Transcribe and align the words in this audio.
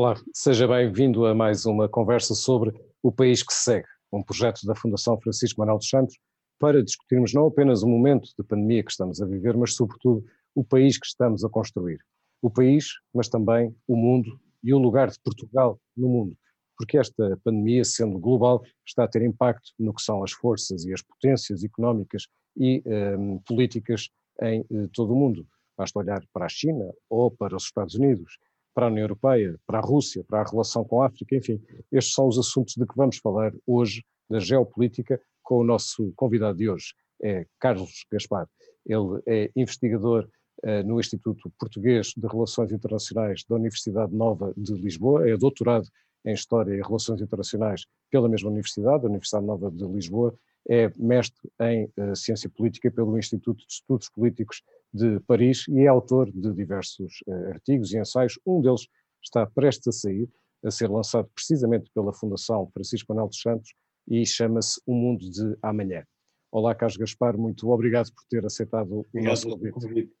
Olá, 0.00 0.14
seja 0.32 0.68
bem-vindo 0.68 1.26
a 1.26 1.34
mais 1.34 1.66
uma 1.66 1.88
conversa 1.88 2.32
sobre 2.32 2.72
o 3.02 3.10
país 3.10 3.42
que 3.42 3.52
segue, 3.52 3.88
um 4.12 4.22
projeto 4.22 4.64
da 4.64 4.72
Fundação 4.76 5.20
Francisco 5.20 5.60
Manuel 5.60 5.78
dos 5.78 5.88
Santos 5.88 6.16
para 6.56 6.84
discutirmos 6.84 7.34
não 7.34 7.48
apenas 7.48 7.82
o 7.82 7.88
momento 7.88 8.28
de 8.38 8.44
pandemia 8.46 8.84
que 8.84 8.92
estamos 8.92 9.20
a 9.20 9.26
viver, 9.26 9.56
mas 9.56 9.74
sobretudo 9.74 10.24
o 10.54 10.62
país 10.62 10.96
que 10.96 11.06
estamos 11.08 11.44
a 11.44 11.48
construir. 11.48 11.98
O 12.40 12.48
país, 12.48 12.92
mas 13.12 13.28
também 13.28 13.74
o 13.88 13.96
mundo 13.96 14.38
e 14.62 14.72
o 14.72 14.78
lugar 14.78 15.10
de 15.10 15.18
Portugal 15.18 15.80
no 15.96 16.08
mundo, 16.08 16.38
porque 16.76 16.96
esta 16.96 17.36
pandemia, 17.42 17.84
sendo 17.84 18.20
global, 18.20 18.62
está 18.86 19.02
a 19.02 19.08
ter 19.08 19.22
impacto 19.22 19.72
no 19.80 19.92
que 19.92 20.02
são 20.02 20.22
as 20.22 20.30
forças 20.30 20.84
e 20.84 20.92
as 20.92 21.02
potências 21.02 21.64
económicas 21.64 22.28
e 22.56 22.84
um, 22.86 23.40
políticas 23.40 24.10
em 24.42 24.60
uh, 24.70 24.88
todo 24.92 25.12
o 25.12 25.16
mundo. 25.16 25.44
Basta 25.76 25.98
olhar 25.98 26.22
para 26.32 26.46
a 26.46 26.48
China 26.48 26.84
ou 27.10 27.32
para 27.32 27.56
os 27.56 27.64
Estados 27.64 27.96
Unidos 27.96 28.38
para 28.74 28.86
a 28.86 28.88
União 28.88 29.04
Europeia, 29.04 29.58
para 29.66 29.78
a 29.78 29.82
Rússia, 29.82 30.24
para 30.24 30.40
a 30.40 30.44
relação 30.44 30.84
com 30.84 31.02
a 31.02 31.06
África, 31.06 31.36
enfim, 31.36 31.60
estes 31.90 32.14
são 32.14 32.28
os 32.28 32.38
assuntos 32.38 32.74
de 32.74 32.86
que 32.86 32.96
vamos 32.96 33.18
falar 33.18 33.52
hoje, 33.66 34.04
da 34.30 34.38
geopolítica, 34.38 35.20
com 35.42 35.58
o 35.58 35.64
nosso 35.64 36.12
convidado 36.14 36.58
de 36.58 36.68
hoje, 36.68 36.94
é 37.22 37.46
Carlos 37.58 38.04
Gaspar. 38.12 38.46
Ele 38.86 39.22
é 39.26 39.50
investigador 39.56 40.28
uh, 40.64 40.86
no 40.86 41.00
Instituto 41.00 41.50
Português 41.58 42.12
de 42.16 42.26
Relações 42.26 42.70
Internacionais 42.70 43.44
da 43.48 43.56
Universidade 43.56 44.14
Nova 44.14 44.52
de 44.56 44.74
Lisboa, 44.74 45.28
é 45.28 45.36
doutorado 45.36 45.88
em 46.24 46.32
História 46.32 46.74
e 46.74 46.82
Relações 46.82 47.20
Internacionais 47.20 47.86
pela 48.10 48.28
mesma 48.28 48.50
universidade, 48.50 49.04
a 49.04 49.08
Universidade 49.08 49.46
Nova 49.46 49.70
de 49.70 49.84
Lisboa, 49.84 50.34
é 50.68 50.92
mestre 50.96 51.50
em 51.62 51.90
uh, 51.96 52.14
Ciência 52.14 52.50
Política 52.50 52.90
pelo 52.90 53.18
Instituto 53.18 53.66
de 53.66 53.72
Estudos 53.72 54.10
Políticos 54.10 54.62
de 54.92 55.18
Paris 55.20 55.66
e 55.68 55.80
é 55.80 55.86
autor 55.86 56.30
de 56.30 56.52
diversos 56.52 57.20
uh, 57.26 57.48
artigos 57.48 57.92
e 57.92 57.98
ensaios. 57.98 58.38
Um 58.46 58.60
deles 58.60 58.86
está 59.22 59.46
prestes 59.46 59.88
a 59.88 59.92
sair, 59.92 60.28
a 60.62 60.70
ser 60.70 60.90
lançado 60.90 61.28
precisamente 61.34 61.90
pela 61.94 62.12
Fundação 62.12 62.70
Francisco 62.72 63.12
Manuel 63.12 63.28
dos 63.28 63.40
Santos 63.40 63.74
e 64.06 64.24
chama-se 64.26 64.80
O 64.86 64.94
Mundo 64.94 65.30
de 65.30 65.56
Amanhã. 65.62 66.04
Olá, 66.50 66.74
Carlos 66.74 66.96
Gaspar, 66.96 67.36
muito 67.36 67.68
obrigado 67.70 68.12
por 68.12 68.24
ter 68.28 68.44
aceitado 68.44 69.06
o 69.12 69.22
nosso 69.22 69.48
convite. 69.48 70.12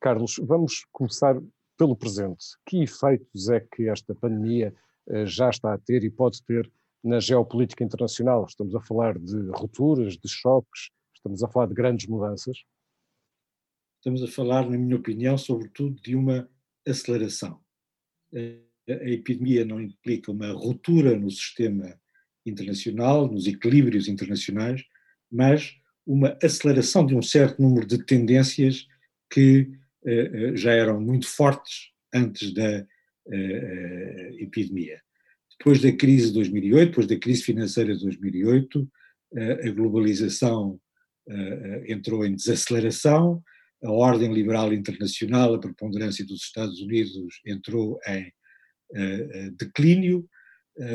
Carlos, 0.00 0.40
vamos 0.42 0.86
começar 0.92 1.40
pelo 1.76 1.96
presente. 1.96 2.44
Que 2.66 2.82
efeitos 2.82 3.48
é 3.48 3.60
que 3.60 3.88
esta 3.88 4.14
pandemia 4.14 4.74
uh, 5.08 5.26
já 5.26 5.50
está 5.50 5.74
a 5.74 5.78
ter 5.78 6.04
e 6.04 6.10
pode 6.10 6.42
ter 6.44 6.70
na 7.02 7.20
geopolítica 7.20 7.84
internacional? 7.84 8.44
Estamos 8.46 8.74
a 8.74 8.80
falar 8.80 9.18
de 9.18 9.36
rupturas, 9.50 10.16
de 10.16 10.28
choques, 10.28 10.90
estamos 11.14 11.42
a 11.42 11.48
falar 11.48 11.66
de 11.66 11.74
grandes 11.74 12.06
mudanças? 12.06 12.58
estamos 14.00 14.22
a 14.22 14.26
falar, 14.26 14.68
na 14.68 14.78
minha 14.78 14.96
opinião, 14.96 15.36
sobretudo 15.36 16.00
de 16.00 16.16
uma 16.16 16.48
aceleração. 16.88 17.60
A 18.34 19.10
epidemia 19.10 19.64
não 19.64 19.80
implica 19.80 20.32
uma 20.32 20.50
ruptura 20.52 21.16
no 21.16 21.30
sistema 21.30 22.00
internacional, 22.44 23.30
nos 23.30 23.46
equilíbrios 23.46 24.08
internacionais, 24.08 24.82
mas 25.30 25.76
uma 26.06 26.36
aceleração 26.42 27.04
de 27.04 27.14
um 27.14 27.22
certo 27.22 27.60
número 27.60 27.86
de 27.86 28.02
tendências 28.04 28.86
que 29.30 29.70
uh, 30.02 30.56
já 30.56 30.72
eram 30.72 31.00
muito 31.00 31.28
fortes 31.28 31.90
antes 32.12 32.52
da 32.54 32.80
uh, 32.80 34.38
epidemia. 34.38 35.00
Depois 35.60 35.78
da 35.82 35.92
crise 35.92 36.28
de 36.28 36.32
2008, 36.32 36.88
depois 36.88 37.06
da 37.06 37.18
crise 37.18 37.42
financeira 37.42 37.94
de 37.94 38.00
2008, 38.02 38.80
uh, 38.80 39.68
a 39.68 39.70
globalização 39.70 40.80
entrou 41.86 42.26
em 42.26 42.34
desaceleração, 42.34 43.40
a 43.84 43.92
ordem 43.92 44.32
liberal 44.32 44.72
internacional, 44.72 45.54
a 45.54 45.60
preponderância 45.60 46.26
dos 46.26 46.42
Estados 46.42 46.80
Unidos 46.80 47.40
entrou 47.46 48.00
em 48.08 48.32
declínio, 49.56 50.28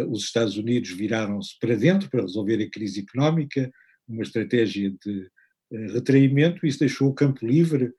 os 0.09 0.25
Estados 0.25 0.57
Unidos 0.57 0.89
viraram-se 0.89 1.57
para 1.57 1.77
dentro 1.77 2.09
para 2.09 2.23
resolver 2.23 2.61
a 2.61 2.69
crise 2.69 2.99
económica, 2.99 3.71
uma 4.05 4.23
estratégia 4.23 4.91
de 5.05 5.29
retraimento, 5.93 6.65
e 6.65 6.69
isso 6.69 6.79
deixou 6.79 7.07
o 7.07 7.15
campo 7.15 7.47
livre 7.47 7.93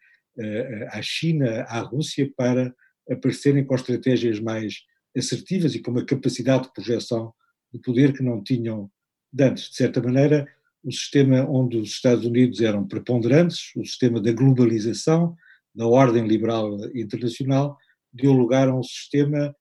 à 0.91 1.00
China, 1.00 1.62
à 1.62 1.81
Rússia, 1.81 2.31
para 2.37 2.75
aparecerem 3.10 3.65
com 3.65 3.75
estratégias 3.75 4.38
mais 4.41 4.75
assertivas 5.16 5.75
e 5.75 5.81
com 5.81 5.91
uma 5.91 6.04
capacidade 6.04 6.65
de 6.65 6.72
projeção 6.72 7.32
de 7.72 7.81
poder 7.81 8.12
que 8.12 8.22
não 8.22 8.43
tinham 8.43 8.91
antes. 9.38 9.71
De 9.71 9.77
certa 9.77 10.00
maneira, 10.03 10.47
o 10.84 10.93
sistema 10.93 11.44
onde 11.49 11.77
os 11.77 11.91
Estados 11.91 12.25
Unidos 12.25 12.60
eram 12.60 12.87
preponderantes, 12.87 13.75
o 13.76 13.84
sistema 13.84 14.21
da 14.21 14.32
globalização, 14.32 15.37
da 15.75 15.87
ordem 15.87 16.26
liberal 16.26 16.78
internacional, 16.94 17.76
deu 18.12 18.32
lugar 18.32 18.69
a 18.69 18.75
um 18.75 18.82
sistema 18.82 19.55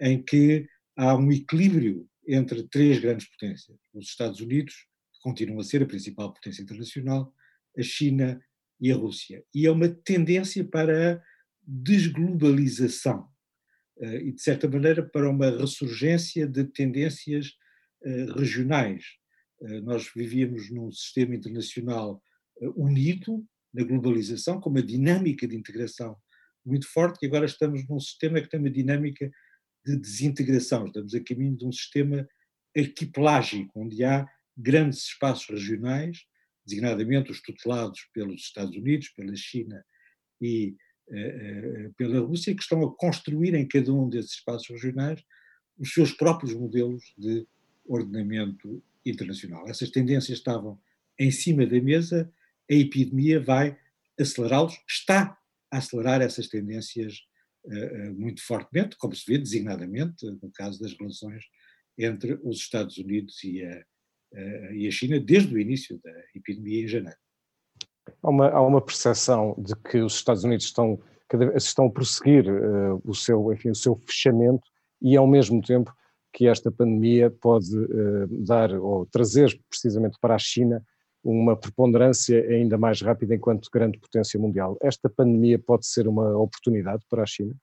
em 0.00 0.22
que 0.22 0.66
há 0.96 1.14
um 1.16 1.30
equilíbrio 1.32 2.08
entre 2.26 2.62
três 2.64 3.00
grandes 3.00 3.28
potências: 3.28 3.76
os 3.92 4.06
Estados 4.06 4.40
Unidos, 4.40 4.74
que 5.12 5.20
continuam 5.22 5.60
a 5.60 5.64
ser 5.64 5.82
a 5.82 5.86
principal 5.86 6.32
potência 6.32 6.62
internacional, 6.62 7.32
a 7.76 7.82
China 7.82 8.40
e 8.80 8.92
a 8.92 8.96
Rússia. 8.96 9.44
E 9.54 9.66
é 9.66 9.70
uma 9.70 9.88
tendência 9.88 10.64
para 10.64 11.14
a 11.14 11.20
desglobalização 11.66 13.28
e, 14.00 14.32
de 14.32 14.40
certa 14.40 14.68
maneira, 14.68 15.02
para 15.02 15.28
uma 15.28 15.50
ressurgência 15.50 16.46
de 16.46 16.64
tendências 16.64 17.52
eh, 18.04 18.26
regionais, 18.36 19.04
eh, 19.62 19.80
nós 19.80 20.10
vivíamos 20.14 20.70
num 20.70 20.90
sistema 20.92 21.34
internacional 21.34 22.22
eh, 22.60 22.68
unido 22.76 23.44
na 23.74 23.84
globalização, 23.84 24.60
com 24.60 24.70
uma 24.70 24.82
dinâmica 24.82 25.48
de 25.48 25.56
integração 25.56 26.16
muito 26.64 26.86
forte, 26.88 27.22
e 27.22 27.26
agora 27.26 27.44
estamos 27.44 27.86
num 27.88 27.98
sistema 27.98 28.40
que 28.40 28.48
tem 28.48 28.60
uma 28.60 28.70
dinâmica 28.70 29.28
de 29.84 29.96
desintegração. 29.96 30.86
Estamos 30.86 31.14
a 31.14 31.20
caminho 31.20 31.56
de 31.56 31.66
um 31.66 31.72
sistema 31.72 32.28
arquipelágico, 32.76 33.80
onde 33.80 34.04
há 34.04 34.26
grandes 34.56 35.04
espaços 35.04 35.48
regionais, 35.48 36.18
designadamente 36.64 37.32
os 37.32 37.42
tutelados 37.42 38.00
pelos 38.12 38.42
Estados 38.42 38.76
Unidos, 38.76 39.08
pela 39.08 39.34
China 39.34 39.84
e 40.40 40.76
pela 41.96 42.20
Rússia, 42.20 42.54
que 42.54 42.62
estão 42.62 42.82
a 42.82 42.94
construir 42.94 43.54
em 43.54 43.66
cada 43.66 43.92
um 43.92 44.08
desses 44.08 44.32
espaços 44.32 44.68
regionais 44.82 45.22
os 45.78 45.92
seus 45.92 46.12
próprios 46.12 46.54
modelos 46.54 47.02
de 47.16 47.46
ordenamento 47.86 48.82
internacional. 49.04 49.68
Essas 49.68 49.90
tendências 49.90 50.38
estavam 50.38 50.78
em 51.18 51.30
cima 51.30 51.66
da 51.66 51.80
mesa, 51.80 52.30
a 52.70 52.74
epidemia 52.74 53.40
vai 53.40 53.78
acelerá-los, 54.18 54.76
está 54.86 55.38
a 55.70 55.78
acelerar 55.78 56.20
essas 56.20 56.48
tendências 56.48 57.20
uh, 57.64 58.14
muito 58.14 58.42
fortemente, 58.44 58.96
como 58.96 59.14
se 59.14 59.24
vê 59.26 59.38
designadamente 59.38 60.26
no 60.26 60.50
caso 60.52 60.80
das 60.80 60.92
relações 60.98 61.44
entre 61.96 62.38
os 62.42 62.58
Estados 62.58 62.98
Unidos 62.98 63.42
e 63.42 63.64
a, 63.64 63.84
e 64.72 64.86
a 64.86 64.90
China, 64.90 65.18
desde 65.18 65.52
o 65.52 65.58
início 65.58 65.98
da 66.02 66.12
epidemia 66.34 66.84
em 66.84 66.88
janeiro. 66.88 67.18
Há 68.22 68.30
uma, 68.30 68.48
há 68.48 68.60
uma 68.60 68.80
percepção 68.80 69.54
de 69.58 69.74
que 69.76 69.98
os 69.98 70.14
Estados 70.14 70.44
Unidos 70.44 70.66
estão, 70.66 71.00
estão 71.54 71.86
a 71.86 71.90
prosseguir 71.90 72.46
uh, 72.48 73.00
o, 73.04 73.14
seu, 73.14 73.52
enfim, 73.52 73.70
o 73.70 73.74
seu 73.74 73.96
fechamento 74.06 74.66
e, 75.00 75.16
ao 75.16 75.26
mesmo 75.26 75.62
tempo, 75.62 75.92
que 76.32 76.46
esta 76.46 76.70
pandemia 76.70 77.30
pode 77.30 77.76
uh, 77.76 78.26
dar 78.44 78.72
ou 78.72 79.06
trazer 79.06 79.58
precisamente 79.68 80.18
para 80.20 80.34
a 80.34 80.38
China 80.38 80.84
uma 81.22 81.56
preponderância 81.56 82.40
ainda 82.48 82.78
mais 82.78 83.00
rápida 83.00 83.34
enquanto 83.34 83.70
grande 83.72 83.98
potência 83.98 84.38
mundial. 84.38 84.76
Esta 84.80 85.08
pandemia 85.08 85.58
pode 85.58 85.86
ser 85.86 86.06
uma 86.06 86.36
oportunidade 86.36 87.04
para 87.08 87.22
a 87.22 87.26
China? 87.26 87.54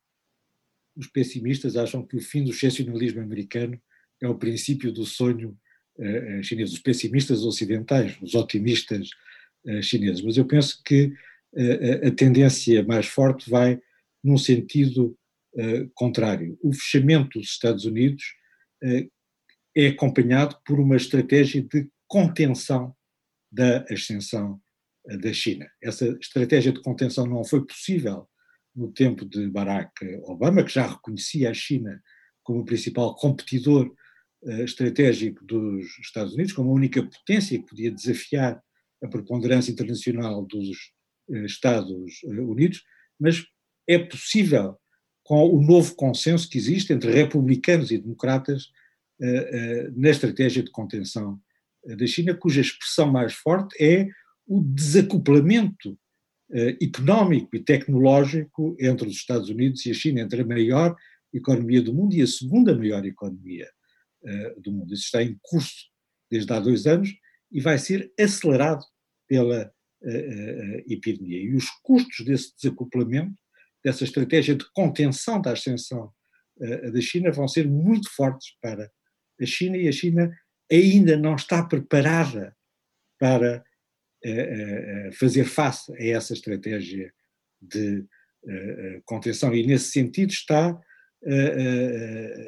Os 0.96 1.08
pessimistas 1.08 1.76
acham 1.76 2.06
que 2.06 2.16
o 2.16 2.22
fim 2.22 2.44
do 2.44 2.52
excepcionalismo 2.52 3.22
americano 3.22 3.80
é 4.22 4.28
o 4.28 4.36
princípio 4.36 4.92
do 4.92 5.06
sonho 5.06 5.58
uh, 5.98 6.44
chinês. 6.44 6.72
Os 6.72 6.80
pessimistas 6.80 7.44
ocidentais, 7.44 8.18
os 8.22 8.36
otimistas 8.36 9.10
chineses. 9.82 10.22
Mas 10.22 10.38
eu 10.38 10.46
penso 10.46 10.82
que 10.84 11.14
uh, 11.54 12.08
a 12.08 12.12
tendência 12.12 12.84
mais 12.84 13.08
forte 13.08 13.50
vai 13.50 13.80
num 14.24 14.38
sentido 14.38 15.18
contrário. 15.94 16.58
O 16.62 16.74
fechamento 16.74 17.40
dos 17.40 17.52
Estados 17.52 17.86
Unidos 17.86 18.24
eh, 18.84 19.08
é 19.76 19.88
acompanhado 19.88 20.58
por 20.66 20.80
uma 20.80 20.96
estratégia 20.96 21.62
de 21.62 21.90
contenção 22.08 22.96
da 23.52 23.86
ascensão 23.90 24.62
eh, 25.08 25.18
da 25.18 25.34
China. 25.34 25.70
Essa 25.82 26.08
estratégia 26.22 26.72
de 26.72 26.82
contenção 26.82 27.26
não 27.26 27.44
foi 27.44 27.66
possível 27.66 28.28
no 28.76 28.92
tempo 28.92 29.26
de 29.26 29.50
Barack 29.50 29.92
Obama, 30.24 30.64
que 30.64 30.74
já 30.74 30.88
reconhecia 30.88 31.50
a 31.50 31.54
China 31.54 32.02
como 32.44 32.60
o 32.60 32.66
principal 32.66 33.16
competidor 33.16 33.92
estratégico 34.64 35.44
dos 35.44 35.98
Estados 36.00 36.34
Unidos, 36.34 36.54
como 36.54 36.70
a 36.70 36.74
única 36.74 37.02
potência 37.02 37.58
que 37.58 37.66
podia 37.66 37.90
desafiar 37.90 38.62
a 39.04 39.08
preponderância 39.08 39.72
internacional 39.72 40.46
dos 40.46 40.70
uh, 41.30 41.46
Estados 41.46 42.24
Unidos, 42.24 42.84
mas 43.20 43.46
é 43.88 43.98
possível 44.00 44.78
com 45.24 45.50
o 45.50 45.62
novo 45.62 45.96
consenso 45.96 46.50
que 46.50 46.58
existe 46.58 46.94
entre 46.94 47.12
republicanos 47.12 47.92
e 47.92 47.98
democratas 47.98 48.66
uh, 49.20 50.00
na 50.00 50.10
estratégia 50.10 50.64
de 50.64 50.72
contenção 50.72 51.40
eh, 51.88 51.96
da 51.96 52.06
China, 52.06 52.36
cuja 52.36 52.62
expressão 52.62 53.12
mais 53.12 53.34
forte 53.34 53.76
é 53.84 54.08
o 54.48 54.62
desacoplamento 54.62 55.98
económico 56.80 57.56
e 57.56 57.60
tecnológico 57.60 58.78
entre 58.80 59.08
os 59.08 59.16
Estados 59.16 59.50
Unidos 59.50 59.84
e 59.84 59.90
a 59.90 59.96
China, 59.96 60.22
entre 60.22 60.42
a 60.42 60.46
maior 60.46 60.96
economia 61.34 61.82
do 61.82 61.92
mundo 61.92 62.14
e 62.14 62.22
a 62.22 62.28
segunda 62.28 62.78
maior 62.78 63.04
economia 63.04 63.68
do 64.62 64.72
mundo. 64.72 64.94
Isso 64.94 65.06
está 65.06 65.24
em 65.24 65.36
curso 65.42 65.90
desde 66.30 66.54
há 66.54 66.60
dois 66.60 66.86
anos 66.86 67.10
e 67.56 67.62
vai 67.62 67.78
ser 67.78 68.12
acelerado 68.20 68.84
pela 69.30 69.74
epidemia. 70.88 71.40
E 71.42 71.56
os 71.56 71.70
custos 71.82 72.26
desse 72.26 72.54
desacoplamento, 72.58 73.34
dessa 73.82 74.04
estratégia 74.04 74.54
de 74.56 74.66
contenção 74.74 75.42
da 75.42 75.54
ascensão 75.54 76.12
da 76.60 77.00
China, 77.00 77.32
vão 77.32 77.48
ser 77.48 77.66
muito 77.66 78.14
fortes 78.14 78.58
para 78.62 78.92
a 79.42 79.46
China 79.46 79.78
e 79.78 79.88
a 79.88 79.92
China 79.92 80.30
ainda 80.70 81.16
não 81.16 81.36
está 81.36 81.64
preparada 81.64 82.54
para 83.18 83.64
fazer 85.18 85.46
face 85.46 85.94
a 85.94 86.06
essa 86.06 86.34
estratégia 86.34 87.14
de 87.62 88.06
contenção 89.06 89.56
e 89.56 89.66
nesse 89.66 89.92
sentido 89.92 90.32
está 90.32 90.78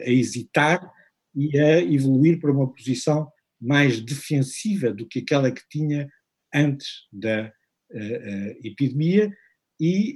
a 0.04 0.09
hesitar 0.09 0.92
e 1.33 1.57
a 1.57 1.80
evoluir 1.81 2.42
para 2.42 2.51
uma 2.51 2.71
posição 2.74 3.31
mais 3.59 4.00
defensiva 4.01 4.92
do 4.92 5.07
que 5.07 5.19
aquela 5.19 5.51
que 5.51 5.62
tinha 5.69 6.07
antes 6.54 6.88
da 7.12 7.51
epidemia 8.63 9.31
e 9.80 10.15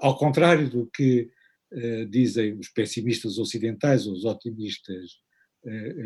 ao 0.00 0.18
contrário 0.18 0.68
do 0.68 0.90
que 0.90 1.30
dizem 2.10 2.58
os 2.58 2.68
pessimistas 2.68 3.38
ocidentais 3.38 4.06
ou 4.06 4.12
os 4.14 4.24
otimistas 4.24 5.10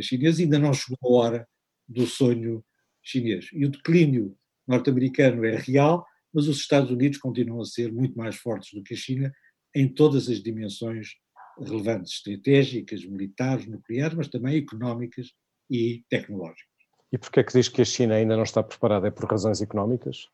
chineses 0.00 0.40
ainda 0.40 0.58
não 0.58 0.72
chegou 0.72 0.98
a 1.02 1.24
hora 1.24 1.48
do 1.88 2.06
sonho 2.06 2.64
chinês 3.02 3.48
e 3.52 3.64
o 3.64 3.70
declínio 3.70 4.36
norte-americano 4.66 5.44
é 5.44 5.56
real, 5.56 6.06
mas 6.32 6.46
os 6.46 6.58
Estados 6.58 6.90
Unidos 6.90 7.18
continuam 7.18 7.62
a 7.62 7.64
ser 7.64 7.90
muito 7.90 8.16
mais 8.16 8.36
fortes 8.36 8.70
do 8.74 8.82
que 8.82 8.92
a 8.94 8.96
China 8.96 9.32
em 9.74 9.88
todas 9.88 10.28
as 10.28 10.42
dimensões 10.42 11.14
relevantes, 11.58 12.12
estratégicas, 12.12 13.04
militares, 13.04 13.66
nucleares, 13.66 14.14
mas 14.14 14.28
também 14.28 14.56
económicas 14.58 15.32
e 15.70 16.04
tecnológicas. 16.08 16.67
E 17.10 17.16
porquê 17.16 17.40
é 17.40 17.44
que 17.44 17.52
diz 17.52 17.68
que 17.68 17.80
a 17.80 17.84
China 17.84 18.14
ainda 18.14 18.36
não 18.36 18.42
está 18.42 18.62
preparada? 18.62 19.08
É 19.08 19.10
por 19.10 19.30
razões 19.30 19.62
económicas? 19.62 20.28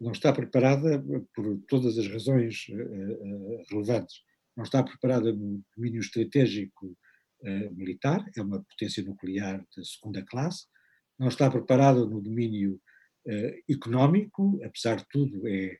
Não 0.00 0.12
está 0.12 0.32
preparada 0.32 1.02
por 1.34 1.58
todas 1.68 1.98
as 1.98 2.08
razões 2.08 2.66
uh, 2.70 3.62
relevantes. 3.70 4.16
Não 4.56 4.64
está 4.64 4.82
preparada 4.82 5.32
no 5.32 5.62
domínio 5.76 6.00
estratégico 6.00 6.86
uh, 7.42 7.74
militar, 7.74 8.24
é 8.36 8.42
uma 8.42 8.64
potência 8.64 9.02
nuclear 9.04 9.64
de 9.76 9.86
segunda 9.86 10.24
classe. 10.24 10.66
Não 11.18 11.28
está 11.28 11.50
preparada 11.50 12.00
no 12.06 12.20
domínio 12.20 12.80
uh, 13.26 13.72
económico, 13.72 14.58
apesar 14.64 14.96
de 14.96 15.06
tudo, 15.10 15.46
é 15.46 15.78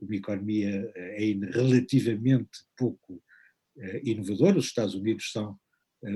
uma 0.00 0.16
economia 0.16 0.90
ainda 1.18 1.50
relativamente 1.50 2.48
pouco 2.76 3.22
inovadora. 4.02 4.58
Os 4.58 4.64
Estados 4.64 4.94
Unidos 4.94 5.30
são, 5.30 5.56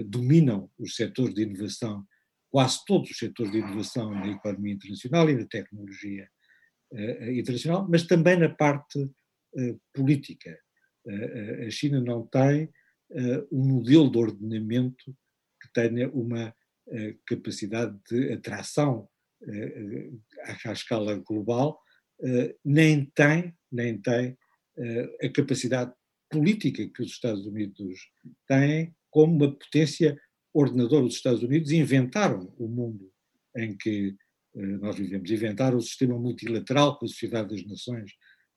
dominam 0.06 0.70
os 0.78 0.96
setores 0.96 1.35
de 1.35 1.43
inovação, 1.43 2.06
quase 2.52 2.84
todos 2.87 3.10
os 3.10 3.16
setores 3.16 3.50
de 3.50 3.58
inovação 3.58 4.10
na 4.10 4.28
economia 4.28 4.75
internacional 4.75 5.28
e 5.28 5.34
na 5.34 5.46
tecnologia 5.46 6.28
internacional, 7.34 7.88
mas 7.88 8.06
também 8.06 8.37
na 8.38 8.50
parte 8.50 9.10
política. 9.94 10.58
a 11.66 11.70
China 11.70 12.02
não 12.02 12.26
tem 12.26 12.69
um 13.50 13.64
modelo 13.66 14.10
de 14.10 14.19
ordenamento 14.19 15.16
que 15.62 15.72
tenha 15.72 16.10
uma 16.10 16.54
capacidade 17.26 17.99
de 18.10 18.34
atração 18.34 19.08
eh, 19.49 20.10
à 20.66 20.72
escala 20.72 21.16
global, 21.16 21.81
eh, 22.22 22.54
nem 22.64 23.06
tem, 23.06 23.52
nem 23.72 24.00
tem 24.00 24.38
eh, 24.78 25.26
a 25.26 25.28
capacidade 25.32 25.93
política 26.31 26.88
que 26.88 27.02
os 27.02 27.10
Estados 27.10 27.44
Unidos 27.44 27.99
têm 28.46 28.94
como 29.10 29.34
uma 29.34 29.52
potência 29.52 30.16
ordenadora. 30.52 31.04
Os 31.04 31.14
Estados 31.14 31.43
Unidos 31.43 31.70
inventaram 31.72 32.52
o 32.58 32.69
mundo 32.69 33.10
em 33.56 33.76
que 33.76 34.14
nós 34.54 34.96
vivemos, 34.96 35.31
inventaram 35.31 35.78
o 35.78 35.82
sistema 35.82 36.19
multilateral 36.19 36.99
com 36.99 37.06
a 37.06 37.08
Sociedade 37.08 37.54
das 37.54 37.64
Nações 37.64 38.12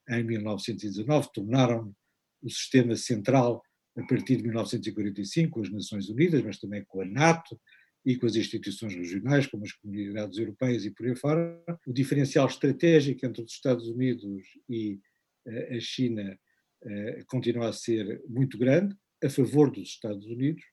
em 0.10 0.24
1919, 0.24 1.30
tornaram 1.34 1.96
o 2.42 2.50
sistema 2.50 2.96
central 2.96 3.64
a 3.98 4.04
partir 4.04 4.38
de 4.38 4.44
1945 4.44 5.52
com 5.52 5.62
as 5.62 5.72
Nações 5.72 6.10
Unidas, 6.10 6.44
mas 6.44 6.60
também 6.60 6.84
com 6.86 7.02
a 7.02 7.06
NATO, 7.06 7.58
e 8.06 8.16
com 8.16 8.28
as 8.28 8.36
instituições 8.36 8.94
regionais, 8.94 9.48
como 9.48 9.66
as 9.66 9.72
comunidades 9.72 10.38
europeias 10.38 10.86
e 10.86 10.92
por 10.92 11.08
aí 11.08 11.16
fora, 11.16 11.60
o 11.88 11.92
diferencial 11.92 12.48
estratégico 12.48 13.26
entre 13.26 13.42
os 13.42 13.52
Estados 13.52 13.88
Unidos 13.88 14.44
e 14.70 15.00
uh, 15.48 15.76
a 15.76 15.80
China 15.80 16.40
uh, 16.84 17.26
continua 17.26 17.70
a 17.70 17.74
ser 17.74 18.22
muito 18.30 18.60
grande, 18.60 18.96
a 19.24 19.30
favor 19.30 19.72
dos 19.72 19.90
Estados 19.90 20.28
Unidos, 20.28 20.64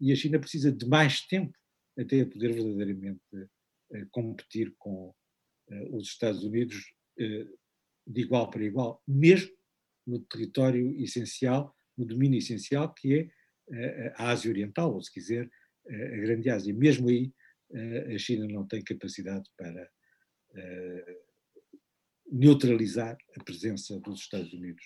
e 0.00 0.12
a 0.12 0.16
China 0.16 0.38
precisa 0.38 0.72
de 0.72 0.86
mais 0.86 1.20
tempo 1.26 1.56
até 1.98 2.24
poder 2.24 2.52
verdadeiramente 2.52 3.20
uh, 3.32 4.06
competir 4.10 4.74
com 4.78 5.14
os 5.92 6.08
Estados 6.08 6.44
Unidos 6.44 6.92
de 7.16 8.20
igual 8.20 8.50
para 8.50 8.62
igual, 8.62 9.02
mesmo 9.08 9.50
no 10.06 10.20
território 10.20 10.94
essencial, 11.02 11.74
no 11.96 12.04
domínio 12.04 12.38
essencial 12.38 12.92
que 12.92 13.30
é 13.72 14.12
a 14.16 14.30
Ásia 14.30 14.50
Oriental, 14.50 14.92
ou 14.92 15.02
se 15.02 15.10
quiser, 15.10 15.48
a 15.88 16.16
Grande 16.18 16.50
Ásia. 16.50 16.74
Mesmo 16.74 17.08
aí, 17.08 17.32
a 18.14 18.18
China 18.18 18.46
não 18.46 18.66
tem 18.66 18.84
capacidade 18.84 19.48
para 19.56 19.90
neutralizar 22.30 23.16
a 23.38 23.42
presença 23.42 23.98
dos 24.00 24.20
Estados 24.20 24.52
Unidos 24.52 24.84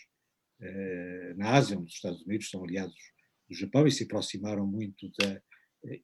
na 1.37 1.55
Ásia, 1.55 1.77
onde 1.77 1.89
os 1.89 1.95
Estados 1.95 2.23
Unidos 2.23 2.49
são 2.51 2.63
aliados 2.63 2.95
do 3.49 3.55
Japão 3.55 3.87
e 3.87 3.91
se 3.91 4.05
aproximaram 4.05 4.67
muito 4.67 5.11
da 5.19 5.41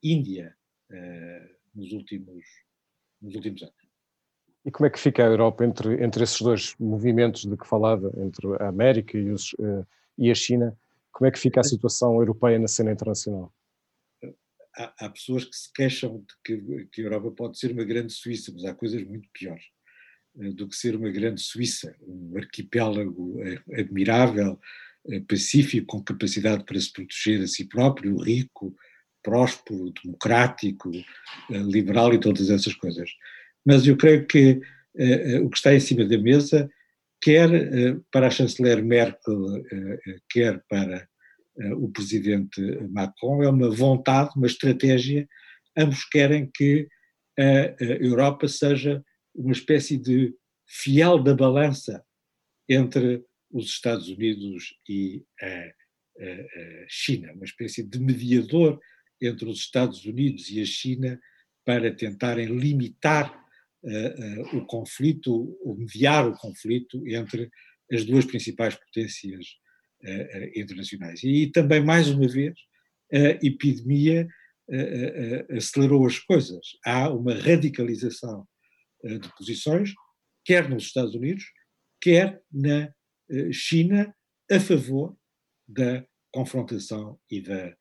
Índia 0.03 0.57
nos 1.75 1.93
últimos, 1.93 2.45
nos 3.21 3.35
últimos 3.35 3.63
anos. 3.63 3.75
E 4.65 4.71
como 4.71 4.87
é 4.87 4.91
que 4.91 4.99
fica 4.99 5.23
a 5.23 5.27
Europa 5.27 5.65
entre, 5.65 6.03
entre 6.03 6.25
esses 6.25 6.41
dois 6.41 6.75
movimentos 6.79 7.45
de 7.45 7.57
que 7.57 7.67
falava, 7.67 8.13
entre 8.17 8.47
a 8.61 8.69
América 8.69 9.19
e, 9.19 9.31
os, 9.31 9.55
e 10.17 10.31
a 10.31 10.35
China? 10.35 10.77
Como 11.13 11.29
é 11.29 11.31
que 11.31 11.39
fica 11.39 11.61
a 11.61 11.65
situação 11.65 12.15
europeia 12.15 12.59
na 12.59 12.69
cena 12.69 12.93
internacional? 12.93 13.53
há, 14.77 15.07
há, 15.07 15.11
pessoas 15.11 15.45
que 15.45 15.57
se 15.57 15.73
queixam 15.73 16.19
de 16.19 16.35
que, 16.45 16.87
que, 16.87 17.01
a 17.01 17.05
Europa 17.05 17.31
pode 17.31 17.59
ser 17.59 17.73
uma 17.73 17.85
grande 17.85 18.13
Suíça, 18.13 18.53
mas 18.53 18.65
há 18.65 18.75
coisas 18.75 19.03
muito 19.05 19.29
piores 19.33 19.65
do 20.35 20.69
que 20.69 20.75
ser 20.75 20.97
uma 20.97 21.11
grande 21.11 21.41
Suíça, 21.41 21.95
um 22.01 22.37
arquipélago 22.37 23.41
admirável, 23.73 24.59
pacífico, 25.29 25.87
com 25.87 26.03
capacidade 26.03 26.65
para 26.65 26.81
se 26.81 26.93
proteger 26.93 27.43
a 27.43 27.47
si 27.47 27.69
próprio, 27.69 28.17
rico, 28.17 28.75
próspero, 29.23 29.93
democrático, 30.03 30.91
liberal 31.51 32.13
e 32.15 32.21
todas 32.21 32.51
essas 32.51 32.75
coisas. 32.75 33.11
Mas 33.65 33.87
eu 33.87 33.97
creio 33.97 34.27
que 34.27 34.61
o 35.43 35.51
que 35.51 35.57
está 35.57 35.75
em 35.75 35.81
cima 35.81 36.05
da 36.05 36.19
mesa, 36.19 36.71
quer 37.23 37.49
para 38.11 38.27
a 38.29 38.31
chanceler 38.31 38.85
Merkel, 38.85 39.63
quer 40.31 40.63
para 40.69 41.09
eh, 41.59 41.75
o 41.75 41.89
presidente 41.89 42.61
Macron, 42.91 43.43
é 43.43 43.49
uma 43.49 43.71
vontade, 43.71 44.33
uma 44.37 44.47
estratégia. 44.47 45.29
Ambos 45.77 46.05
querem 46.05 46.51
que 46.53 46.89
a 47.39 47.83
Europa 47.83 48.47
seja 48.47 49.03
uma 49.35 49.53
espécie 49.53 49.97
de 49.97 50.35
fiel 50.67 51.23
da 51.23 51.35
balança 51.35 52.05
entre 52.69 53.25
os 53.55 53.67
Estados 53.67 54.09
Unidos 54.09 54.75
e 54.89 55.25
a, 55.41 55.73
China, 56.89 57.33
uma 57.33 57.45
espécie 57.45 57.83
de 57.83 57.99
mediador 57.99 58.81
entre 59.21 59.49
os 59.49 59.59
Estados 59.59 60.05
Unidos 60.05 60.49
e 60.51 60.61
a 60.61 60.65
China 60.65 61.21
para 61.65 61.95
tentarem 61.95 62.47
limitar 62.47 63.35
uh, 63.83 64.53
uh, 64.53 64.59
o 64.59 64.67
conflito, 64.67 65.59
ou 65.63 65.77
mediar 65.77 66.29
o 66.29 66.37
conflito 66.37 67.07
entre 67.09 67.51
as 67.91 68.05
duas 68.05 68.25
principais 68.25 68.75
potências 68.75 69.47
uh, 70.03 70.59
internacionais. 70.59 71.23
E 71.25 71.51
também, 71.51 71.83
mais 71.83 72.09
uma 72.09 72.29
vez, 72.29 72.55
a 73.13 73.47
epidemia 73.47 74.27
acelerou 75.55 76.07
as 76.07 76.19
coisas. 76.19 76.67
Há 76.87 77.11
uma 77.11 77.35
radicalização 77.35 78.49
de 79.05 79.29
posições, 79.37 79.93
quer 80.43 80.71
nos 80.71 80.85
Estados 80.85 81.15
Unidos, 81.15 81.45
quer 82.01 82.41
na 82.51 82.91
China, 83.53 84.15
a 84.51 84.61
favor 84.61 85.17
da 85.67 86.05
confrontação 86.33 87.19
e 87.31 87.41
da 87.41 87.75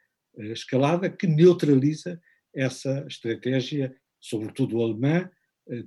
escalada, 0.51 1.09
que 1.09 1.27
neutraliza 1.27 2.19
essa 2.55 3.05
estratégia, 3.07 3.95
sobretudo 4.19 4.81
alemã, 4.81 5.29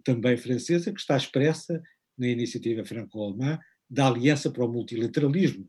também 0.05 0.37
francesa, 0.37 0.93
que 0.93 1.01
está 1.01 1.17
expressa 1.17 1.83
na 2.19 2.29
iniciativa 2.29 2.85
franco-alemã 2.85 3.59
da 3.89 4.09
Aliança 4.09 4.51
para 4.51 4.65
o 4.65 4.73
Multilateralismo, 4.73 5.69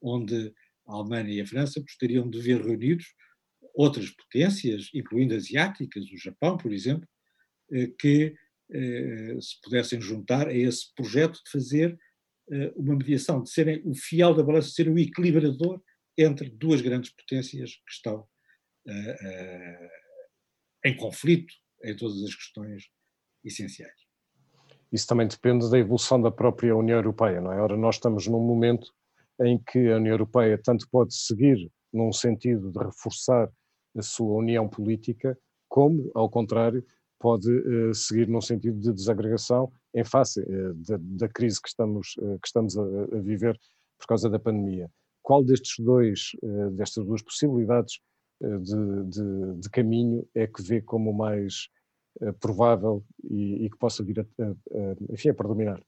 onde 0.00 0.52
a 0.86 0.94
Alemanha 0.94 1.34
e 1.34 1.40
a 1.40 1.46
França 1.46 1.80
gostariam 1.80 2.28
de 2.28 2.40
ver 2.40 2.60
reunidos 2.62 3.06
outras 3.74 4.10
potências, 4.10 4.90
incluindo 4.94 5.34
asiáticas, 5.34 6.04
o 6.10 6.16
Japão, 6.16 6.56
por 6.56 6.72
exemplo, 6.72 7.08
eh, 7.70 7.92
que 7.98 8.34
eh, 8.70 9.36
se 9.40 9.60
pudessem 9.62 10.00
juntar 10.00 10.48
a 10.48 10.54
esse 10.54 10.92
projeto 10.94 11.40
de 11.44 11.50
fazer 11.50 11.92
eh, 11.92 11.98
uma 12.76 12.96
mediação, 12.96 13.42
de 13.42 13.50
serem 13.50 13.82
o 13.84 13.94
fiel 13.94 14.34
da 14.34 14.42
balança, 14.42 14.68
de 14.68 14.74
serem 14.74 14.92
o 14.92 14.98
equilibrador 14.98 15.82
entre 16.16 16.50
duas 16.50 16.80
grandes 16.80 17.10
potências 17.10 17.74
que 17.74 17.92
estão 17.92 18.26
em 20.84 20.96
conflito 20.96 21.52
em 21.84 21.94
todas 21.96 22.22
as 22.22 22.34
questões 22.34 22.84
essenciais. 23.44 24.08
Isso 24.90 25.06
também 25.06 25.28
depende 25.28 25.70
da 25.70 25.78
evolução 25.78 26.20
da 26.20 26.30
própria 26.30 26.74
União 26.74 26.96
Europeia, 26.96 27.40
não 27.40 27.52
é? 27.52 27.60
Ora, 27.60 27.76
nós 27.76 27.96
estamos 27.96 28.26
num 28.26 28.40
momento 28.40 28.92
em 29.40 29.62
que 29.62 29.90
a 29.90 29.96
União 29.96 30.14
Europeia 30.14 30.58
tanto 30.62 30.88
pode 30.90 31.14
seguir 31.14 31.70
num 31.92 32.12
sentido 32.12 32.72
de 32.72 32.78
reforçar 32.78 33.52
a 33.96 34.02
sua 34.02 34.34
união 34.36 34.68
política, 34.68 35.38
como, 35.68 36.10
ao 36.14 36.30
contrário, 36.30 36.84
pode 37.18 37.50
uh, 37.50 37.94
seguir 37.94 38.28
num 38.28 38.40
sentido 38.40 38.78
de 38.78 38.92
desagregação 38.92 39.72
em 39.94 40.04
face 40.04 40.40
uh, 40.40 40.74
da, 40.74 40.98
da, 41.00 41.28
crise 41.28 41.60
que 41.60 41.68
estamos, 41.68 42.14
uh, 42.18 42.38
que 42.40 42.46
estamos 42.46 42.76
a, 42.76 42.82
a, 42.82 43.20
viver 43.20 43.58
por 43.98 44.06
causa 44.06 44.30
da 44.30 44.38
pandemia. 44.38 44.90
Qual 45.22 45.44
destes 45.44 45.84
dois, 45.84 46.30
destas 46.72 47.04
duas 47.04 47.20
possibilidades 47.20 48.00
de, 48.40 49.04
de, 49.10 49.60
de, 49.60 49.68
caminho 49.68 50.26
é 50.34 50.46
que 50.46 50.62
vê 50.62 50.80
como 50.80 51.12
mais 51.12 51.68
provável 52.40 53.04
e, 53.28 53.66
e, 53.66 53.70
que 53.70 53.76
possa 53.76 54.02
vir 54.02 54.20
a, 54.20 54.22
a, 54.22 55.12
enfim, 55.12 55.28
a 55.28 55.34
predominar? 55.34 55.82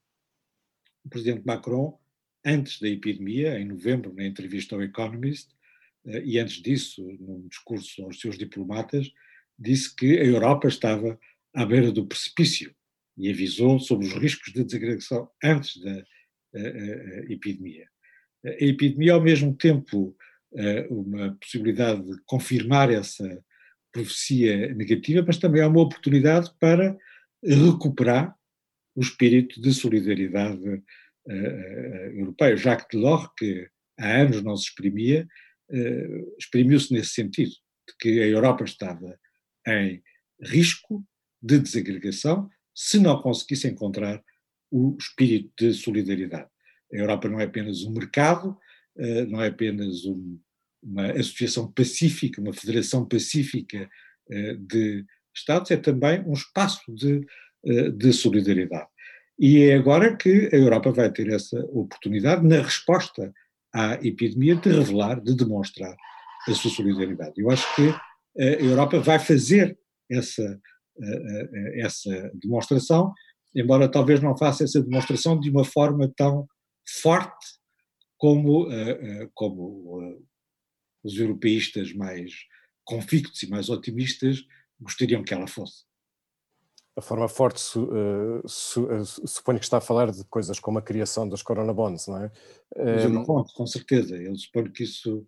O 1.07 1.09
presidente 1.09 1.47
Macron, 1.47 1.99
antes 2.45 2.81
da 2.81 2.89
epidemia, 2.89 3.59
em 3.59 3.65
novembro, 3.65 4.13
na 4.13 4.27
entrevista 4.27 4.75
ao 4.75 4.83
Economist, 4.83 5.49
e 6.05 6.39
antes 6.39 6.61
disso, 6.61 7.03
num 7.19 7.47
discurso 7.49 8.03
aos 8.03 8.21
seus 8.21 8.37
diplomatas, 8.37 9.11
disse 9.61 9.95
que 9.95 10.19
a 10.19 10.25
Europa 10.25 10.67
estava 10.67 11.19
à 11.55 11.67
beira 11.67 11.93
do 11.93 12.07
precipício 12.07 12.75
e 13.17 13.31
avisou 13.31 13.79
sobre 13.79 14.07
os 14.07 14.15
riscos 14.15 14.53
de 14.53 14.65
desagregação 14.65 15.29
antes 15.45 15.81
da 15.83 16.05
epidemia. 17.29 17.87
A 18.45 18.65
epidemia, 18.65 19.13
ao 19.13 19.23
mesmo 19.23 19.55
tempo, 19.55 20.17
uma 20.89 21.37
possibilidade 21.41 22.03
de 22.03 22.17
confirmar 22.25 22.91
essa 22.91 23.45
profecia 23.93 24.75
negativa, 24.75 25.23
mas 25.27 25.37
também 25.37 25.63
é 25.63 25.67
uma 25.67 25.83
oportunidade 25.83 26.51
para 26.59 26.97
recuperar 27.45 28.35
o 28.95 29.01
espírito 29.01 29.61
de 29.61 29.73
solidariedade 29.75 30.83
europeia. 32.15 32.57
Jacques 32.57 32.89
Delors, 32.91 33.29
que 33.37 33.69
há 33.99 34.23
anos 34.23 34.43
não 34.43 34.57
se 34.57 34.69
exprimia, 34.69 35.29
exprimiu-se 36.39 36.93
nesse 36.93 37.11
sentido, 37.11 37.51
de 37.51 37.97
que 37.99 38.21
a 38.21 38.27
Europa 38.27 38.65
estava 38.65 39.19
em 39.67 40.03
risco 40.41 41.05
de 41.43 41.59
desagregação 41.59 42.49
se 42.75 42.99
não 42.99 43.21
conseguisse 43.21 43.69
encontrar 43.69 44.23
o 44.71 44.97
espírito 44.99 45.51
de 45.59 45.75
solidariedade. 45.75 46.49
A 46.93 46.97
Europa 46.97 47.29
não 47.29 47.41
é 47.41 47.45
apenas 47.45 47.83
um 47.83 47.93
mercado, 47.93 48.57
eh, 48.97 49.27
não 49.27 49.43
é 49.43 49.49
apenas 49.49 50.05
um, 50.05 50.39
uma 50.83 51.11
associação 51.13 51.71
pacífica, 51.73 52.41
uma 52.41 52.53
federação 52.53 53.07
pacífica 53.07 53.89
eh, 54.31 54.55
de 54.55 55.05
Estados, 55.35 55.71
é 55.71 55.77
também 55.77 56.21
um 56.27 56.33
espaço 56.33 56.81
de, 56.93 57.25
eh, 57.65 57.91
de 57.91 58.13
solidariedade. 58.13 58.89
E 59.39 59.63
é 59.65 59.75
agora 59.75 60.17
que 60.17 60.51
a 60.53 60.57
Europa 60.57 60.93
vai 60.93 61.11
ter 61.11 61.29
essa 61.33 61.59
oportunidade, 61.67 62.47
na 62.47 62.61
resposta 62.61 63.33
à 63.73 63.95
epidemia, 63.95 64.57
de 64.57 64.71
revelar, 64.71 65.21
de 65.21 65.35
demonstrar 65.35 65.97
a 66.49 66.55
sua 66.55 66.71
solidariedade. 66.71 67.35
Eu 67.37 67.51
acho 67.51 67.75
que 67.75 67.95
a 68.41 68.63
Europa 68.63 68.99
vai 69.01 69.19
fazer 69.19 69.79
essa, 70.11 70.61
essa 71.75 72.31
demonstração, 72.35 73.13
embora 73.55 73.91
talvez 73.91 74.21
não 74.21 74.37
faça 74.37 74.65
essa 74.65 74.83
demonstração 74.83 75.39
de 75.39 75.51
uma 75.51 75.65
forma 75.65 76.11
tão 76.17 76.49
forte 77.03 77.47
como, 78.17 78.67
como 79.35 80.19
os 81.05 81.19
europeístas 81.19 81.93
mais 81.93 82.33
convictos 82.85 83.43
e 83.43 83.49
mais 83.49 83.69
otimistas 83.69 84.45
gostariam 84.81 85.23
que 85.23 85.35
ela 85.35 85.47
fosse. 85.47 85.85
A 86.97 87.01
forma 87.01 87.29
forte 87.29 87.61
su, 87.61 87.85
uh, 87.85 88.49
su, 88.49 88.85
uh, 88.85 89.05
suponho 89.05 89.59
que 89.59 89.65
está 89.65 89.79
a 89.79 89.81
falar 89.81 90.11
de 90.11 90.25
coisas 90.25 90.59
como 90.59 90.79
a 90.79 90.83
criação 90.83 91.29
das 91.29 91.43
Corona 91.43 91.73
Bonds, 91.73 92.09
não 92.09 92.25
é? 92.25 92.33
Os 92.77 93.05
Eurobonds, 93.05 93.53
com 93.53 93.67
certeza. 93.67 94.17
Eu 94.17 94.35
suponho 94.37 94.73
que 94.73 94.83
isso 94.83 95.27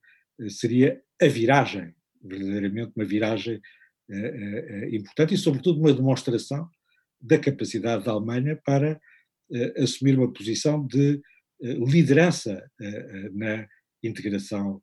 seria 0.48 1.00
a 1.20 1.26
viragem 1.26 1.94
verdadeiramente 2.22 2.92
uma 2.96 3.04
viragem 3.04 3.56
uh, 3.56 4.14
uh, 4.14 4.94
importante 4.94 5.34
e, 5.34 5.38
sobretudo, 5.38 5.80
uma 5.80 5.92
demonstração 5.92 6.68
da 7.20 7.38
capacidade 7.38 8.04
da 8.04 8.12
Alemanha 8.12 8.60
para 8.64 9.00
assumir 9.76 10.18
uma 10.18 10.32
posição 10.32 10.84
de 10.86 11.20
liderança 11.60 12.68
na 13.32 13.68
integração 14.02 14.82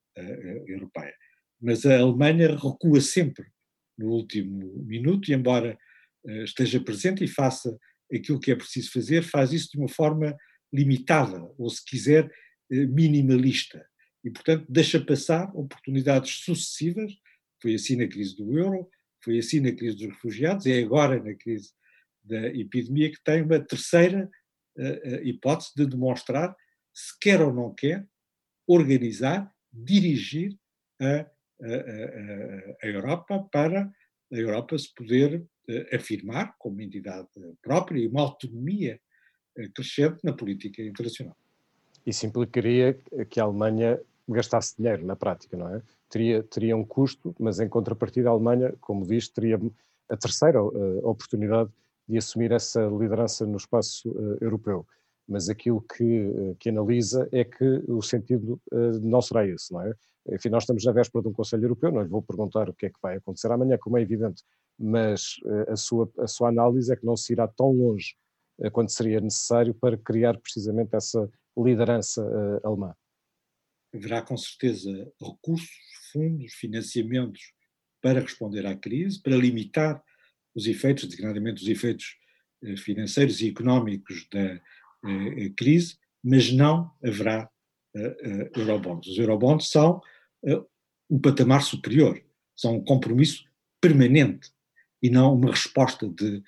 europeia. 0.67 1.13
Mas 1.59 1.85
a 1.85 1.99
Alemanha 1.99 2.55
recua 2.55 3.01
sempre 3.01 3.45
no 3.97 4.11
último 4.11 4.85
minuto 4.85 5.29
e, 5.29 5.33
embora 5.33 5.77
esteja 6.45 6.79
presente 6.79 7.25
e 7.25 7.27
faça 7.27 7.77
aquilo 8.13 8.39
que 8.39 8.51
é 8.51 8.55
preciso 8.55 8.91
fazer, 8.91 9.23
faz 9.23 9.51
isso 9.51 9.71
de 9.73 9.79
uma 9.79 9.89
forma 9.89 10.37
limitada, 10.73 11.41
ou 11.57 11.69
se 11.69 11.83
quiser, 11.83 12.31
minimalista. 12.69 13.85
E, 14.23 14.29
portanto, 14.29 14.65
deixa 14.69 15.03
passar 15.03 15.49
oportunidades 15.55 16.43
sucessivas 16.43 17.11
foi 17.61 17.75
assim 17.75 17.95
na 17.95 18.07
crise 18.07 18.35
do 18.35 18.57
euro, 18.57 18.89
foi 19.23 19.39
assim 19.39 19.59
na 19.59 19.71
crise 19.71 19.97
dos 19.97 20.07
refugiados, 20.07 20.65
é 20.65 20.79
agora 20.79 21.21
na 21.21 21.33
crise 21.33 21.71
da 22.23 22.47
epidemia 22.47 23.11
que 23.11 23.21
tem 23.23 23.41
uma 23.41 23.59
terceira 23.59 24.29
uh, 24.77 25.15
hipótese 25.23 25.71
de 25.75 25.85
demonstrar 25.85 26.55
se 26.93 27.17
quer 27.19 27.41
ou 27.41 27.53
não 27.53 27.73
quer 27.73 28.07
organizar, 28.67 29.51
dirigir 29.71 30.57
a, 31.01 31.05
a, 31.05 31.21
a, 31.21 32.77
a 32.83 32.87
Europa 32.87 33.47
para 33.51 33.91
a 34.31 34.35
Europa 34.35 34.77
se 34.77 34.93
poder 34.93 35.41
uh, 35.41 35.95
afirmar 35.95 36.55
como 36.59 36.81
entidade 36.81 37.27
própria 37.61 37.99
e 37.99 38.07
uma 38.07 38.21
autonomia 38.21 38.99
uh, 39.57 39.71
crescente 39.73 40.19
na 40.23 40.33
política 40.33 40.81
internacional. 40.81 41.35
Isso 42.05 42.25
implicaria 42.25 42.97
que 43.29 43.39
a 43.39 43.43
Alemanha 43.43 43.99
gastasse 44.33 44.75
dinheiro 44.77 45.05
na 45.05 45.15
prática, 45.15 45.57
não 45.57 45.75
é? 45.75 45.81
teria, 46.09 46.43
teria 46.43 46.75
um 46.75 46.83
custo, 46.83 47.33
mas 47.39 47.59
em 47.59 47.69
contrapartida 47.69 48.29
a 48.29 48.31
Alemanha, 48.31 48.73
como 48.81 49.05
diz, 49.05 49.29
teria 49.29 49.59
a 50.09 50.17
terceira 50.17 50.61
uh, 50.61 51.07
oportunidade 51.07 51.69
de 52.07 52.17
assumir 52.17 52.51
essa 52.51 52.83
liderança 52.87 53.45
no 53.45 53.57
espaço 53.57 54.09
uh, 54.09 54.37
europeu. 54.41 54.85
Mas 55.27 55.47
aquilo 55.47 55.81
que, 55.81 56.25
uh, 56.25 56.55
que 56.59 56.69
analisa 56.69 57.29
é 57.31 57.43
que 57.43 57.83
o 57.87 58.01
sentido 58.01 58.59
não 59.03 59.21
será 59.21 59.47
esse, 59.47 59.71
não 59.71 59.81
é? 59.81 59.93
Enfim, 60.31 60.49
nós 60.49 60.63
estamos 60.63 60.83
na 60.83 60.91
véspera 60.91 61.21
de 61.21 61.29
um 61.29 61.33
Conselho 61.33 61.65
Europeu, 61.65 61.91
não 61.91 62.01
lhe 62.01 62.09
vou 62.09 62.21
perguntar 62.21 62.69
o 62.69 62.73
que 62.73 62.87
é 62.87 62.89
que 62.89 62.99
vai 63.01 63.17
acontecer 63.17 63.51
amanhã, 63.51 63.77
como 63.79 63.97
é 63.97 64.01
evidente, 64.01 64.43
mas 64.77 65.37
a, 65.67 65.75
sua, 65.75 66.09
a 66.19 66.27
sua 66.27 66.49
análise 66.49 66.91
é 66.91 66.95
que 66.95 67.05
não 67.05 67.17
se 67.17 67.33
irá 67.33 67.47
tão 67.47 67.71
longe 67.71 68.15
quanto 68.71 68.91
seria 68.91 69.19
necessário 69.19 69.73
para 69.73 69.97
criar 69.97 70.37
precisamente 70.37 70.95
essa 70.95 71.27
liderança 71.57 72.21
alemã. 72.63 72.93
Haverá 73.93 74.21
com 74.21 74.37
certeza 74.37 75.11
recursos 75.21 75.69
fundos, 76.11 76.53
financiamentos 76.53 77.53
para 78.01 78.21
responder 78.21 78.65
à 78.65 78.75
crise, 78.75 79.21
para 79.21 79.35
limitar 79.35 80.03
os 80.55 80.67
efeitos, 80.67 81.05
designadamente 81.05 81.61
os 81.61 81.67
efeitos 81.67 82.17
eh, 82.63 82.75
financeiros 82.77 83.41
e 83.41 83.49
económicos 83.49 84.27
da 84.31 84.39
eh, 84.39 84.61
eh, 85.03 85.49
crise, 85.55 85.97
mas 86.23 86.51
não 86.51 86.91
haverá 87.03 87.49
eurobonds. 88.55 89.09
Os 89.09 89.17
eurobonds 89.17 89.69
são 89.71 89.99
um 91.09 91.19
patamar 91.19 91.63
superior, 91.63 92.21
são 92.55 92.75
um 92.75 92.83
compromisso 92.83 93.43
permanente 93.81 94.51
e 95.01 95.09
não 95.09 95.33
uma 95.33 95.49
resposta 95.49 96.07
de 96.07 96.43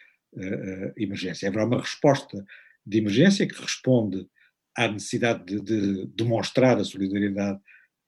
emergência. 0.95 1.49
Haverá 1.49 1.65
uma 1.65 1.81
resposta 1.81 2.45
de 2.85 2.97
emergência 2.99 3.47
que 3.47 3.59
responde 3.59 4.29
à 4.77 4.87
necessidade 4.87 5.43
de, 5.43 5.61
de 5.61 6.05
demonstrar 6.07 6.77
a 6.77 6.83
solidariedade 6.83 7.59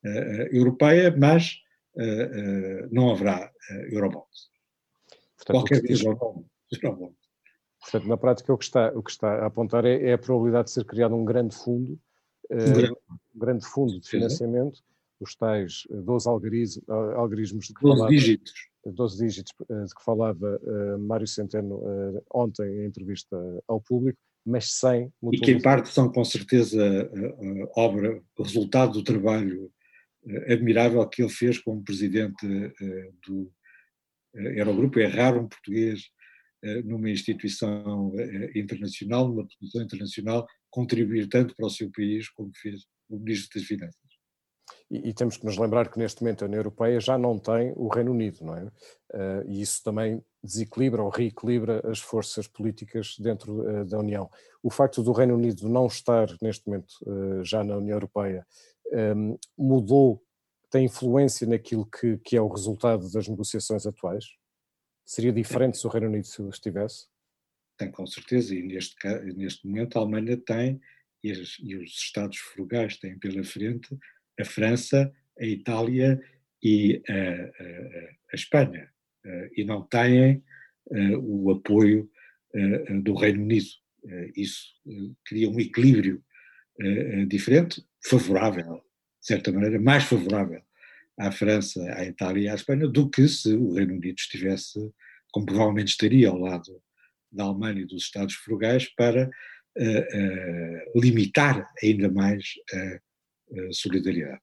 uh, 0.05 0.55
europeia, 0.55 1.15
mas 1.15 1.57
uh, 1.95 2.87
não 2.91 3.11
haverá 3.11 3.51
Eurobonds. 3.91 4.51
Portanto, 5.37 5.57
Qualquer 5.57 5.81
que 5.81 5.87
seja 5.87 6.09
o 6.09 6.45
Eurobond. 6.71 7.15
Portanto, 7.81 8.07
na 8.07 8.17
prática, 8.17 8.53
o 8.53 8.57
que 8.57 8.63
está, 8.63 8.91
o 8.95 9.03
que 9.03 9.11
está 9.11 9.43
a 9.43 9.45
apontar 9.47 9.85
é, 9.85 10.09
é 10.09 10.13
a 10.13 10.17
probabilidade 10.17 10.65
de 10.65 10.71
ser 10.71 10.85
criado 10.85 11.15
um 11.15 11.25
grande 11.25 11.53
fundo, 11.53 11.99
um 12.49 12.73
grande, 12.73 12.97
um 13.35 13.39
grande 13.39 13.65
fundo 13.65 13.99
de 13.99 14.07
financiamento, 14.07 14.81
os 15.19 15.35
tais 15.35 15.83
12 15.89 16.29
algarismos, 16.29 16.89
algarismos 16.89 17.67
de 17.67 17.73
que 17.73 17.81
12 17.81 17.95
falava, 17.95 18.09
dígitos. 18.09 18.53
12 18.85 19.17
dígitos 19.17 19.53
de 19.69 19.95
que 19.95 20.03
falava 20.03 20.59
Mário 20.99 21.27
Centeno 21.27 21.81
ontem 22.33 22.83
em 22.83 22.85
entrevista 22.85 23.37
ao 23.67 23.81
público, 23.81 24.19
mas 24.45 24.71
sem 24.73 25.11
E 25.31 25.39
que 25.39 25.51
em 25.51 25.61
parte 25.61 25.89
são 25.89 26.11
com 26.11 26.23
certeza 26.23 27.09
uh, 27.11 27.71
obra, 27.75 28.21
resultado 28.37 28.93
do 28.93 29.03
trabalho 29.03 29.71
uh, 30.25 30.51
admirável 30.51 31.07
que 31.07 31.21
ele 31.21 31.31
fez 31.31 31.57
como 31.57 31.83
presidente 31.83 32.45
do 33.25 33.51
Eurogrupo. 34.33 34.99
É 34.99 35.05
raro 35.05 35.41
um 35.41 35.47
português 35.47 36.01
numa 36.85 37.09
instituição 37.09 38.13
internacional, 38.55 39.27
numa 39.27 39.45
posição 39.45 39.81
internacional, 39.83 40.47
contribuir 40.69 41.27
tanto 41.27 41.53
para 41.55 41.65
o 41.65 41.69
seu 41.69 41.91
país 41.91 42.29
como 42.29 42.51
fez 42.55 42.85
o 43.09 43.19
Ministro 43.19 43.59
das 43.59 43.67
Finanças. 43.67 44.02
E, 44.89 45.09
e, 45.09 45.13
temos 45.13 45.37
que 45.37 45.45
nos 45.45 45.57
lembrar 45.57 45.89
que 45.89 45.97
neste 45.97 46.21
momento 46.21 46.43
a 46.43 46.47
União 46.47 46.59
Europeia 46.59 46.99
já 46.99 47.17
não 47.17 47.37
tem 47.39 47.73
o 47.75 47.87
Reino 47.87 48.11
Unido, 48.11 48.45
não 48.45 48.55
é? 48.55 48.63
Uh, 48.63 49.43
e 49.47 49.61
isso 49.61 49.83
também 49.83 50.23
desequilibra 50.43 51.01
ou 51.01 51.09
reequilibra 51.09 51.81
as 51.89 51.99
forças 51.99 52.47
políticas 52.47 53.15
dentro 53.17 53.61
uh, 53.61 53.85
da 53.85 53.99
União. 53.99 54.29
O 54.61 54.69
facto 54.69 55.01
do 55.01 55.11
Reino 55.11 55.35
Unido 55.35 55.67
não 55.67 55.87
estar 55.87 56.27
neste 56.41 56.67
momento 56.67 56.93
uh, 57.05 57.43
já 57.43 57.63
na 57.63 57.77
União 57.77 57.95
Europeia 57.95 58.45
um, 59.15 59.37
mudou, 59.57 60.21
tem 60.69 60.85
influência 60.85 61.47
naquilo 61.47 61.85
que, 61.85 62.17
que, 62.17 62.37
é 62.37 62.41
o 62.41 62.47
resultado 62.47 63.11
das 63.11 63.27
negociações 63.27 63.85
atuais? 63.85 64.25
Seria 65.05 65.33
diferente 65.33 65.77
se 65.77 65.87
o 65.87 65.89
Reino 65.89 66.07
Unido 66.07 66.27
estivesse? 66.49 67.07
Tem, 67.77 67.91
com 67.91 68.05
certeza, 68.05 68.55
e 68.55 68.61
neste, 68.61 68.95
neste 69.35 69.67
momento 69.67 69.97
a 69.97 70.01
Alemanha 70.01 70.37
tem, 70.37 70.79
e, 71.23 71.31
as, 71.31 71.57
e 71.59 71.75
os 71.75 71.91
Estados 71.91 72.37
frugais 72.37 72.97
têm 72.97 73.17
pela 73.17 73.43
frente, 73.43 73.97
a 74.39 74.45
França, 74.45 75.11
a 75.39 75.45
Itália 75.45 76.21
e 76.61 77.01
a, 77.07 77.13
a, 77.13 78.09
a 78.31 78.35
Espanha, 78.35 78.93
eh, 79.25 79.49
e 79.57 79.63
não 79.63 79.83
têm 79.83 80.43
eh, 80.91 81.17
o 81.17 81.51
apoio 81.51 82.09
eh, 82.53 82.93
do 83.01 83.13
Reino 83.15 83.43
Unido. 83.43 83.67
Isso 84.35 84.65
cria 85.25 85.49
um 85.49 85.57
equilíbrio 85.61 86.21
diferente, 87.29 87.81
favorável, 88.05 88.83
de 89.21 89.27
certa 89.27 89.49
maneira, 89.49 89.79
mais 89.79 90.03
favorável 90.03 90.61
à 91.17 91.31
França, 91.31 91.81
à 91.93 92.03
Itália 92.03 92.43
e 92.43 92.47
à 92.49 92.55
Espanha 92.55 92.85
do 92.85 93.09
que 93.09 93.25
se 93.29 93.53
o 93.53 93.75
Reino 93.75 93.93
Unido 93.93 94.17
estivesse, 94.19 94.77
como 95.31 95.45
provavelmente 95.45 95.91
estaria 95.91 96.27
ao 96.27 96.37
lado 96.37 96.83
da 97.31 97.45
Alemanha 97.45 97.79
e 97.79 97.85
dos 97.85 98.03
Estados 98.03 98.35
frugais, 98.35 98.93
para 98.93 99.29
limitar 100.93 101.65
ainda 101.81 102.11
mais 102.11 102.43
a 102.73 102.99
solidariedade. 103.71 104.41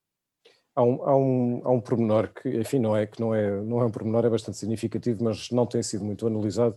Há 0.75 0.83
um, 0.83 1.03
há, 1.03 1.17
um, 1.17 1.63
há 1.65 1.71
um 1.71 1.81
pormenor 1.81 2.33
que, 2.33 2.49
enfim, 2.49 2.79
não 2.79 2.97
é, 2.97 3.07
que 3.07 3.21
não 3.21 3.35
é, 3.35 3.61
não 3.63 3.81
é 3.81 3.85
um 3.85 3.91
pormenor, 3.91 4.25
é 4.25 4.31
bastante 4.31 4.57
significativo, 4.57 5.23
mas 5.23 5.51
não 5.51 5.67
tem 5.67 5.83
sido 5.83 6.05
muito 6.05 6.27
analisado, 6.27 6.77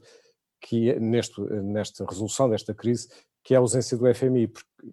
que 0.60 0.90
é 0.90 1.00
neste, 1.00 1.40
nesta 1.42 2.06
resolução 2.06 2.50
desta 2.50 2.74
crise, 2.74 3.08
que 3.44 3.54
é 3.54 3.58
a 3.58 3.60
ausência 3.60 3.98
do 3.98 4.14
FMI, 4.14 4.52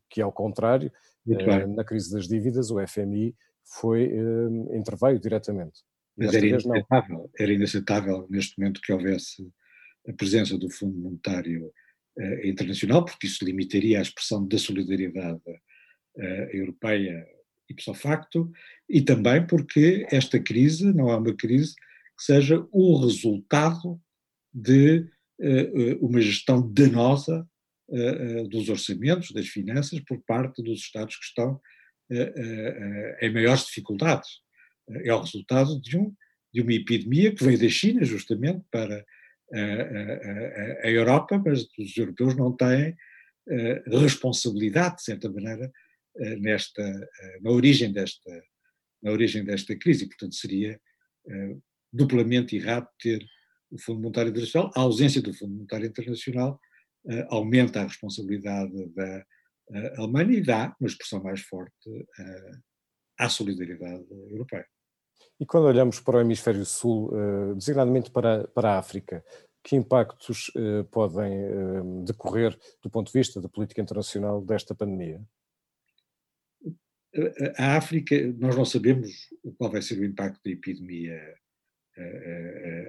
que 0.08 0.20
ao 0.20 0.32
contrário, 0.32 0.92
eh, 1.28 1.66
na 1.66 1.84
crise 1.84 2.12
das 2.12 2.26
dívidas, 2.28 2.70
o 2.70 2.78
FMI 2.86 3.34
foi, 3.64 4.04
eh, 4.04 4.76
interveio 4.76 5.18
diretamente. 5.18 5.80
Mas 6.16 6.34
era 6.34 6.46
inaceitável, 6.46 7.30
era 7.38 7.52
inaceitável 7.52 8.26
neste 8.28 8.58
momento 8.58 8.80
que 8.80 8.92
houvesse 8.92 9.48
a 10.06 10.12
presença 10.12 10.58
do 10.58 10.68
Fundo 10.68 10.98
Monetário 10.98 11.72
eh, 12.18 12.48
Internacional, 12.48 13.04
porque 13.04 13.26
isso 13.26 13.44
limitaria 13.44 13.98
a 13.98 14.02
expressão 14.02 14.46
da 14.46 14.58
solidariedade 14.58 15.40
uh, 16.16 16.56
europeia 16.56 17.26
ipso 17.68 17.94
facto, 17.94 18.50
e 18.88 19.00
também 19.00 19.46
porque 19.46 20.06
esta 20.10 20.40
crise 20.40 20.92
não 20.92 21.08
é 21.08 21.16
uma 21.16 21.34
crise 21.34 21.74
que 22.18 22.24
seja 22.24 22.66
o 22.72 23.00
resultado 23.00 24.00
de 24.52 25.06
uh, 25.40 26.04
uma 26.06 26.20
gestão 26.20 26.60
danosa 26.72 27.46
uh, 27.88 28.48
dos 28.48 28.68
orçamentos, 28.68 29.30
das 29.30 29.46
finanças, 29.46 30.00
por 30.00 30.20
parte 30.22 30.62
dos 30.62 30.80
Estados 30.80 31.16
que 31.16 31.24
estão 31.24 31.60
em 33.22 33.32
maiores 33.32 33.66
dificuldades. 33.66 34.28
É 35.04 35.14
o 35.14 35.20
resultado 35.20 35.80
de, 35.80 35.96
um, 35.96 36.12
de 36.52 36.60
uma 36.60 36.72
epidemia 36.72 37.32
que 37.32 37.44
veio 37.44 37.56
da 37.56 37.68
China, 37.68 38.04
justamente, 38.04 38.64
para 38.68 39.06
a, 40.82 40.90
Europa, 40.90 41.40
mas 41.46 41.68
os 41.78 41.96
europeus 41.96 42.34
não 42.34 42.50
têm 42.50 42.96
responsabilidade, 43.86 44.96
de 44.96 45.04
certa 45.04 45.30
maneira, 45.30 45.70
nesta, 46.16 46.82
eh, 46.82 47.38
na 47.40 47.50
origem 47.50 47.92
desta, 47.92 48.42
na 49.02 49.10
origem 49.10 49.44
desta 49.44 49.76
crise. 49.76 50.06
Portanto, 50.06 50.34
seria 50.34 50.80
eh, 51.26 51.56
duplamente 51.92 52.56
errado 52.56 52.88
ter 52.98 53.24
o 53.70 53.78
Fundo 53.78 54.00
Monetário 54.00 54.30
Internacional. 54.30 54.70
A 54.74 54.80
ausência 54.80 55.22
do 55.22 55.32
Fundo 55.32 55.54
Monetário 55.54 55.86
Internacional 55.86 56.60
aumenta 57.30 57.80
a 57.80 57.84
responsabilidade 57.84 58.88
da 58.90 59.24
Alemanha 59.96 60.36
e 60.36 60.42
dá 60.42 60.76
uma 60.78 60.86
expressão 60.86 61.22
mais 61.22 61.40
forte 61.40 62.06
à 63.18 63.28
solidariedade 63.30 64.04
europeia. 64.28 64.66
E 65.38 65.46
quando 65.46 65.64
olhamos 65.64 65.98
para 65.98 66.18
o 66.18 66.20
hemisfério 66.20 66.66
sul, 66.66 67.10
designadamente 67.54 68.10
para, 68.10 68.46
para 68.48 68.72
a 68.72 68.78
África, 68.78 69.24
que 69.62 69.76
impactos 69.76 70.50
podem 70.90 72.04
decorrer 72.04 72.58
do 72.82 72.90
ponto 72.90 73.10
de 73.10 73.18
vista 73.18 73.40
da 73.40 73.48
política 73.48 73.80
internacional 73.80 74.42
desta 74.42 74.74
pandemia? 74.74 75.24
A 77.56 77.76
África, 77.76 78.16
nós 78.38 78.56
não 78.56 78.64
sabemos 78.64 79.28
qual 79.58 79.70
vai 79.70 79.82
ser 79.82 79.98
o 79.98 80.04
impacto 80.04 80.40
da 80.44 80.50
epidemia 80.50 81.20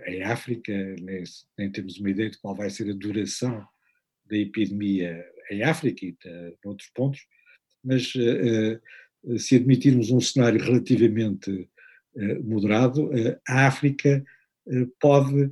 em 0.07 0.23
África, 0.23 0.71
nem, 1.01 1.23
nem, 1.57 1.71
temos 1.71 1.97
uma 1.97 2.09
ideia 2.09 2.29
de 2.29 2.39
qual 2.39 2.55
vai 2.55 2.69
ser 2.69 2.89
a 2.89 2.93
duração 2.93 3.65
da 4.25 4.37
epidemia 4.37 5.25
em 5.49 5.63
África 5.63 6.05
e 6.05 6.15
em 6.25 6.57
outros 6.63 6.89
pontos, 6.93 7.19
mas 7.83 8.13
se 9.37 9.55
admitirmos 9.55 10.11
um 10.11 10.21
cenário 10.21 10.63
relativamente 10.63 11.69
moderado, 12.43 13.09
a 13.47 13.67
África 13.67 14.23
pode, 14.99 15.51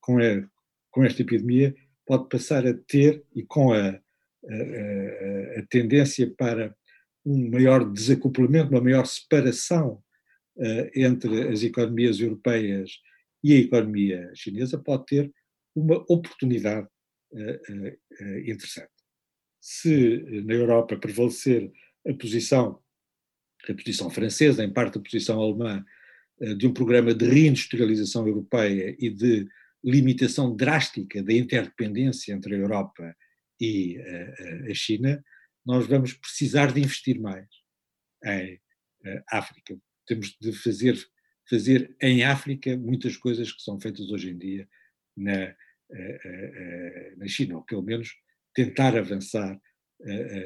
com, 0.00 0.18
a, 0.18 0.48
com 0.90 1.04
esta 1.04 1.22
epidemia, 1.22 1.74
pode 2.04 2.28
passar 2.28 2.66
a 2.66 2.74
ter, 2.74 3.24
e 3.34 3.42
com 3.44 3.72
a, 3.72 3.88
a, 3.88 5.58
a 5.58 5.62
tendência 5.70 6.30
para 6.36 6.76
um 7.24 7.50
maior 7.50 7.90
desacoplamento, 7.90 8.70
uma 8.70 8.80
maior 8.80 9.06
separação 9.06 10.02
uh, 10.56 10.90
entre 10.94 11.48
as 11.48 11.62
economias 11.62 12.20
europeias 12.20 12.92
e 13.42 13.52
a 13.52 13.58
economia 13.58 14.30
chinesa, 14.34 14.78
pode 14.78 15.06
ter 15.06 15.32
uma 15.74 15.96
oportunidade 16.08 16.88
uh, 17.32 18.38
interessante. 18.46 18.90
Se 19.60 20.42
na 20.44 20.54
Europa 20.54 20.96
prevalecer 20.96 21.70
a 22.06 22.14
posição, 22.14 22.80
a 23.68 23.74
posição 23.74 24.08
francesa, 24.08 24.64
em 24.64 24.72
parte 24.72 24.98
a 24.98 25.02
posição 25.02 25.40
alemã, 25.40 25.84
de 26.56 26.68
um 26.68 26.72
programa 26.72 27.12
de 27.12 27.26
reindustrialização 27.26 28.26
europeia 28.26 28.94
e 28.98 29.10
de 29.10 29.48
limitação 29.82 30.54
drástica 30.54 31.22
da 31.22 31.32
interdependência 31.32 32.32
entre 32.32 32.54
a 32.54 32.58
Europa 32.58 33.16
e 33.60 33.98
a 34.70 34.74
China, 34.74 35.22
nós 35.68 35.86
vamos 35.86 36.14
precisar 36.14 36.72
de 36.72 36.80
investir 36.80 37.20
mais 37.20 37.46
em 38.24 38.54
uh, 38.54 39.22
África. 39.30 39.78
Temos 40.06 40.34
de 40.40 40.50
fazer, 40.50 40.96
fazer 41.46 41.94
em 42.00 42.24
África 42.24 42.74
muitas 42.74 43.18
coisas 43.18 43.52
que 43.52 43.60
são 43.60 43.78
feitas 43.78 44.10
hoje 44.10 44.30
em 44.30 44.38
dia 44.38 44.66
na, 45.14 45.44
uh, 45.44 45.94
uh, 45.94 47.18
na 47.18 47.28
China, 47.28 47.56
ou 47.56 47.62
pelo 47.64 47.82
menos 47.82 48.16
tentar 48.54 48.96
avançar 48.96 49.60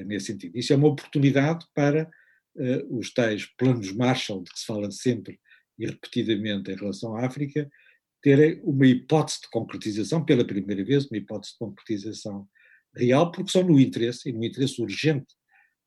nesse 0.07 0.27
sentido. 0.27 0.57
Isso 0.57 0.73
é 0.73 0.77
uma 0.77 0.89
oportunidade 0.89 1.67
para 1.75 2.11
os 2.89 3.13
tais 3.13 3.45
planos 3.45 3.93
Marshall, 3.93 4.43
de 4.43 4.51
que 4.51 4.59
se 4.59 4.65
fala 4.65 4.91
sempre 4.91 5.39
e 5.79 5.85
repetidamente 5.85 6.71
em 6.71 6.75
relação 6.75 7.15
à 7.15 7.27
África, 7.27 7.71
terem 8.23 8.63
uma 8.65 8.87
hipótese 8.87 9.43
de 9.43 9.51
concretização, 9.51 10.25
pela 10.25 10.47
primeira 10.47 10.83
vez, 10.83 11.05
uma 11.05 11.19
hipótese 11.19 11.53
de 11.53 11.59
concretização 11.59 12.49
real, 12.95 13.31
porque 13.31 13.51
são 13.51 13.63
no 13.63 13.79
interesse, 13.81 14.29
e 14.29 14.33
no 14.33 14.45
interesse 14.45 14.81
urgente 14.81 15.35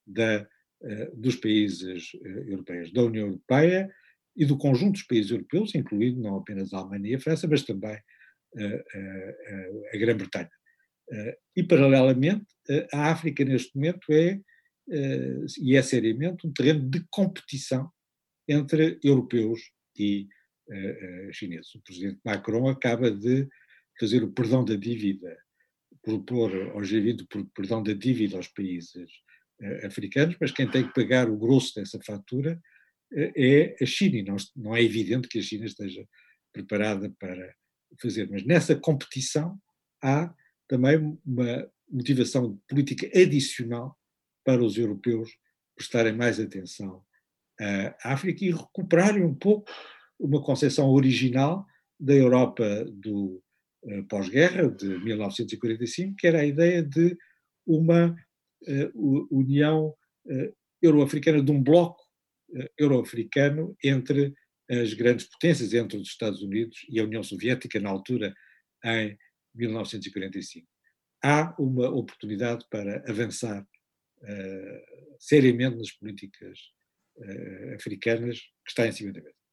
da, 0.06 0.42
uh, 0.82 1.16
dos 1.16 1.36
países 1.36 2.14
uh, 2.14 2.50
europeus, 2.50 2.92
da 2.92 3.04
União 3.04 3.28
Europeia 3.28 3.90
e 4.36 4.46
do 4.46 4.58
conjunto 4.58 4.94
dos 4.94 5.04
países 5.04 5.32
europeus, 5.32 5.74
incluindo 5.76 6.22
não 6.22 6.38
apenas 6.38 6.74
a 6.74 6.80
Alemanha 6.80 7.12
e 7.12 7.16
a 7.16 7.20
França, 7.20 7.48
mas 7.48 7.64
também 7.64 7.96
uh, 7.96 8.84
a 9.94 9.98
Grã-Bretanha. 9.98 10.50
e, 11.56 11.64
paralelamente, 11.64 12.46
a 12.92 13.12
África, 13.12 13.46
neste 13.46 13.76
momento, 13.76 14.12
é, 14.12 14.42
e 15.62 15.76
é 15.76 15.82
seriamente, 15.82 16.46
um 16.46 16.52
terreno 16.52 16.90
de 16.90 17.06
competição 17.12 17.90
entre 18.48 19.00
europeus 19.04 19.62
e 19.98 20.28
chineses. 21.32 21.76
O 21.76 21.82
presidente 21.82 22.20
Macron 22.26 22.68
acaba 22.68 23.12
de 23.12 23.48
fazer 24.00 24.24
o 24.24 24.34
perdão 24.34 24.66
da 24.66 24.76
dívida 24.76 25.38
propor 26.06 26.54
ao 26.72 26.82
G20 26.82 27.26
por 27.28 27.44
perdão 27.48 27.82
da 27.82 27.94
dívida 27.94 28.38
aos 28.38 28.48
países 28.48 29.10
uh, 29.60 29.88
africanos, 29.88 30.38
mas 30.40 30.52
quem 30.52 30.70
tem 30.70 30.88
que 30.88 30.94
pagar 30.94 31.28
o 31.28 31.36
grosso 31.36 31.74
dessa 31.76 32.00
fatura 32.00 32.62
uh, 33.12 33.32
é 33.36 33.76
a 33.82 33.86
China, 33.86 34.18
e 34.18 34.24
não, 34.24 34.36
não 34.56 34.76
é 34.76 34.84
evidente 34.84 35.28
que 35.28 35.40
a 35.40 35.42
China 35.42 35.66
esteja 35.66 36.08
preparada 36.54 37.14
para 37.20 37.54
fazer. 38.00 38.30
Mas 38.30 38.46
nessa 38.46 38.76
competição 38.76 39.60
há 40.02 40.34
também 40.68 40.98
uma 41.26 41.70
motivação 41.90 42.62
política 42.70 43.08
adicional 43.20 43.98
para 44.44 44.64
os 44.64 44.78
europeus 44.78 45.32
prestarem 45.76 46.14
mais 46.14 46.40
atenção 46.40 47.04
à 47.60 48.14
África 48.14 48.46
e 48.46 48.52
recuperarem 48.52 49.24
um 49.24 49.34
pouco 49.34 49.72
uma 50.20 50.42
concepção 50.42 50.90
original 50.90 51.66
da 52.00 52.14
Europa 52.14 52.86
do 52.86 53.42
pós-guerra, 54.10 54.70
de 54.70 54.88
1945, 55.00 56.16
que 56.18 56.28
era 56.28 56.42
a 56.42 56.46
ideia 56.46 56.82
de 56.84 57.18
uma 57.66 58.16
uh, 58.68 59.28
União 59.30 59.96
uh, 60.26 60.56
Euro-Africana, 60.82 61.44
de 61.44 61.52
um 61.52 61.62
bloco 61.62 62.06
euro-africano 62.78 63.76
entre 63.84 64.34
as 64.70 64.94
grandes 64.94 65.28
potências, 65.28 65.74
entre 65.74 65.98
os 65.98 66.08
Estados 66.08 66.42
Unidos 66.42 66.86
e 66.90 67.00
a 67.00 67.04
União 67.04 67.24
Soviética, 67.24 67.80
na 67.80 67.90
altura, 67.90 68.34
em 68.84 69.18
1945. 69.54 70.68
Há 71.24 71.56
uma 71.60 71.90
oportunidade 71.90 72.66
para 72.70 73.04
avançar 73.10 73.62
uh, 73.62 75.16
seriamente 75.20 75.78
nas 75.78 75.92
políticas 75.92 76.60
uh, 77.18 77.76
africanas 77.76 78.40
que 78.40 78.70
está 78.70 78.88
em 78.88 78.92
cima 78.92 79.12
da 79.12 79.22
mesa. 79.22 79.45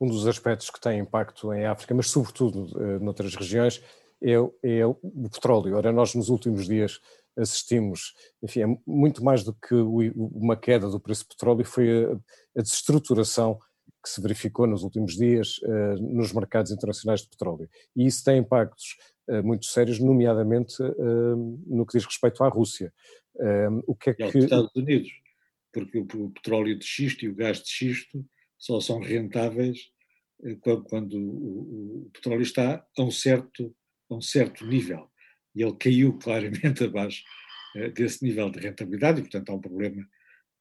Um 0.00 0.06
dos 0.06 0.26
aspectos 0.26 0.70
que 0.70 0.80
tem 0.80 1.00
impacto 1.00 1.52
em 1.52 1.64
África, 1.64 1.94
mas 1.94 2.10
sobretudo 2.10 2.66
uh, 2.76 3.02
noutras 3.02 3.34
regiões, 3.34 3.82
é, 4.22 4.32
é, 4.62 4.86
o 4.86 5.28
petróleo. 5.30 5.76
Ora, 5.76 5.92
nós 5.92 6.14
nos 6.14 6.28
últimos 6.28 6.66
dias 6.66 7.00
assistimos, 7.36 8.14
enfim, 8.42 8.62
é 8.62 8.78
muito 8.86 9.22
mais 9.22 9.44
do 9.44 9.52
que 9.52 9.74
uma 9.74 10.56
queda 10.56 10.88
do 10.88 10.98
preço 10.98 11.24
do 11.24 11.28
petróleo, 11.28 11.64
foi 11.64 12.04
a, 12.04 12.12
a 12.58 12.62
destruturação 12.62 13.58
que 14.02 14.10
se 14.10 14.20
verificou 14.20 14.66
nos 14.66 14.84
últimos 14.84 15.16
dias 15.16 15.58
uh, 15.58 16.00
nos 16.00 16.32
mercados 16.32 16.70
internacionais 16.70 17.22
de 17.22 17.28
petróleo. 17.28 17.68
E 17.94 18.06
isso 18.06 18.24
tem 18.24 18.38
impactos 18.38 18.96
uh, 19.28 19.42
muito 19.42 19.66
sérios, 19.66 19.98
nomeadamente 19.98 20.80
uh, 20.80 21.36
no 21.66 21.84
que 21.84 21.98
diz 21.98 22.06
respeito 22.06 22.42
à 22.44 22.48
Rússia. 22.48 22.92
o 23.86 23.94
que 23.94 24.10
é 24.10 24.14
que... 24.14 24.38
E 24.38 24.44
Estados 24.44 24.74
Unidos, 24.74 25.10
porque 25.72 25.98
o, 25.98 26.30
petróleo 26.30 26.78
de 26.78 26.84
xisto 26.84 27.24
e 27.24 27.28
o 27.28 27.34
gás 27.34 27.60
de 27.60 27.68
xisto 27.68 28.24
só 28.66 28.80
são 28.80 29.00
rentáveis 29.00 29.90
quando, 30.60 30.84
quando 30.84 31.16
o, 31.16 32.06
o, 32.06 32.10
petróleo 32.12 32.42
está 32.42 32.84
a 32.98 33.02
um 33.02 33.10
certo, 33.10 33.74
a 34.10 34.14
um 34.14 34.20
certo 34.20 34.66
nível. 34.66 35.08
E 35.54 35.62
ele 35.62 35.76
caiu 35.76 36.16
claramente 36.18 36.84
abaixo 36.84 37.22
desse 37.94 38.24
nível 38.24 38.50
de 38.50 38.58
rentabilidade 38.58 39.20
e, 39.20 39.22
portanto, 39.22 39.50
há 39.50 39.54
um 39.54 39.60
problema 39.60 40.06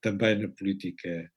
também 0.01 0.37
na 0.37 0.47
política 0.49 1.31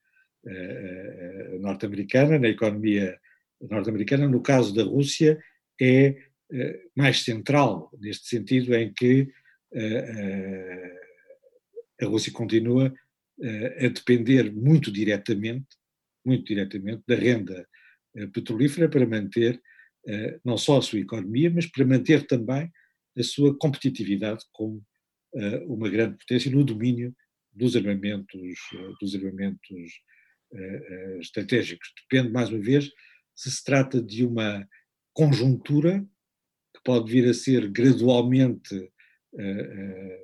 eh, 0.45 0.51
eh, 0.51 1.57
norte-americana, 1.59 2.39
na 2.39 2.47
economia 2.47 3.19
norte-americana. 3.61 4.27
No 4.27 4.41
caso 4.41 4.73
da 4.73 4.83
Rússia, 4.83 5.37
é 5.81 6.15
eh, 6.51 6.79
mais 6.95 7.23
central, 7.23 7.91
neste 7.99 8.27
sentido 8.27 8.73
em 8.75 8.93
que 8.93 9.31
a 12.01 12.05
Rússia 12.05 12.31
continua 12.33 12.91
a 13.77 13.87
depender 13.87 14.51
muito 14.51 14.91
diretamente, 14.91 15.67
muito 16.25 16.45
diretamente 16.45 17.03
da 17.07 17.15
renda 17.15 17.67
petrolífera 18.33 18.89
para 18.89 19.07
manter 19.07 19.61
não 20.43 20.57
só 20.57 20.77
a 20.77 20.81
sua 20.81 20.99
economia, 20.99 21.51
mas 21.53 21.65
para 21.65 21.85
manter 21.85 22.25
também 22.25 22.71
a 23.17 23.23
sua 23.23 23.57
competitividade 23.57 24.43
como 24.51 24.83
uma 25.67 25.89
grande 25.89 26.17
potência 26.17 26.51
no 26.51 26.63
domínio 26.63 27.15
dos 27.53 27.75
armamentos, 27.75 28.57
dos 28.99 29.15
armamentos 29.15 30.01
eh, 30.51 30.57
eh, 30.57 31.19
estratégicos. 31.19 31.93
Depende, 32.09 32.31
mais 32.31 32.49
uma 32.49 32.59
vez, 32.59 32.89
se 33.35 33.51
se 33.51 33.63
trata 33.63 34.01
de 34.01 34.25
uma 34.25 34.67
conjuntura 35.13 36.03
que 36.73 36.81
pode 36.83 37.11
vir 37.11 37.29
a 37.29 37.33
ser 37.35 37.69
gradualmente 37.69 38.91
eh, 39.37 40.19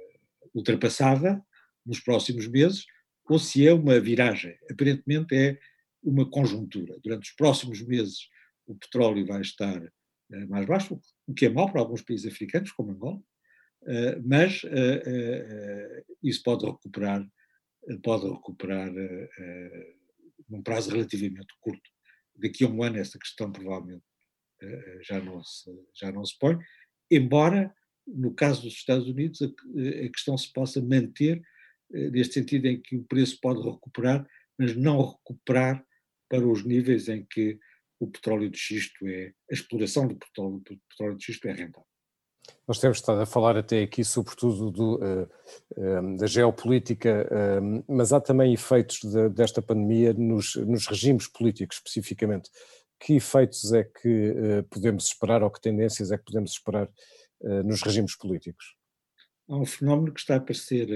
ultrapassada 0.53 1.39
nos 1.86 1.99
próximos 1.99 2.47
meses, 2.47 2.86
ou 3.29 3.38
se 3.38 3.67
é 3.67 3.73
uma 3.73 3.99
viragem. 3.99 4.58
Aparentemente 4.71 5.36
é 5.36 5.60
uma 6.05 6.29
conjuntura. 6.29 6.97
Durante 7.03 7.29
os 7.29 7.35
próximos 7.35 7.81
meses 7.81 8.29
o 8.67 8.75
petróleo 8.75 9.25
vai 9.25 9.41
estar 9.41 9.81
mais 10.47 10.65
baixo, 10.65 10.99
o 11.27 11.33
que 11.33 11.45
é 11.45 11.49
mau 11.49 11.71
para 11.71 11.81
alguns 11.81 12.01
países 12.01 12.31
africanos, 12.31 12.71
como 12.71 12.91
Angola, 12.91 13.21
mas 14.25 14.63
isso 16.23 16.41
pode 16.41 16.65
recuperar, 16.65 17.23
pode 18.01 18.27
recuperar 18.27 18.91
num 20.49 20.61
prazo 20.63 20.91
relativamente 20.91 21.53
curto. 21.59 21.89
Daqui 22.35 22.63
a 22.63 22.67
um 22.67 22.83
ano 22.83 22.97
essa 22.97 23.19
questão 23.19 23.51
provavelmente 23.51 24.03
eh, 24.61 24.99
já 25.01 25.19
não 25.21 25.43
se, 25.43 25.69
já 25.93 26.11
não 26.11 26.25
se 26.25 26.37
põe, 26.37 26.57
embora 27.11 27.73
no 28.07 28.33
caso 28.33 28.63
dos 28.63 28.73
Estados 28.73 29.07
Unidos 29.07 29.41
a, 29.41 29.45
a 29.45 30.09
questão 30.09 30.37
se 30.37 30.51
possa 30.53 30.81
manter 30.81 31.41
eh, 31.93 32.09
neste 32.09 32.35
sentido 32.35 32.67
em 32.67 32.81
que 32.81 32.95
o 32.95 33.03
preço 33.03 33.39
pode 33.41 33.61
recuperar, 33.61 34.27
mas 34.57 34.75
não 34.75 35.11
recuperar 35.11 35.85
para 36.29 36.47
os 36.47 36.63
níveis 36.63 37.07
em 37.07 37.25
que 37.25 37.59
o 37.99 38.07
petróleo 38.07 38.49
de 38.49 38.57
xisto 38.57 39.07
é, 39.07 39.33
a 39.49 39.53
exploração 39.53 40.07
do 40.07 40.15
petróleo, 40.15 40.59
do 40.59 40.77
petróleo 40.89 41.17
de 41.17 41.25
xisto 41.25 41.47
é 41.47 41.53
rentável. 41.53 41.88
Nós 42.67 42.79
temos 42.79 42.97
estado 42.97 43.21
a 43.21 43.25
falar 43.25 43.57
até 43.57 43.83
aqui, 43.83 44.03
sobretudo, 44.03 44.71
do, 44.71 44.95
uh, 44.95 45.29
uh, 45.77 46.17
da 46.17 46.27
geopolítica, 46.27 47.27
uh, 47.31 47.83
mas 47.88 48.11
há 48.11 48.19
também 48.19 48.53
efeitos 48.53 48.99
de, 49.01 49.29
desta 49.29 49.61
pandemia 49.61 50.13
nos, 50.13 50.55
nos, 50.55 50.88
regimes 50.88 51.27
políticos, 51.27 51.77
especificamente. 51.77 52.49
Que 52.99 53.15
efeitos 53.15 53.71
é 53.73 53.83
que 53.83 54.63
podemos 54.69 55.07
esperar, 55.07 55.43
ou 55.43 55.51
que 55.51 55.61
tendências 55.61 56.11
é 56.11 56.17
que 56.17 56.23
podemos 56.23 56.51
esperar 56.51 56.89
nos 57.65 57.81
regimes 57.81 58.15
políticos? 58.15 58.73
Há 59.49 59.57
um 59.57 59.65
fenómeno 59.65 60.13
que 60.13 60.19
está 60.21 60.35
a 60.35 60.38
aparecer 60.38 60.88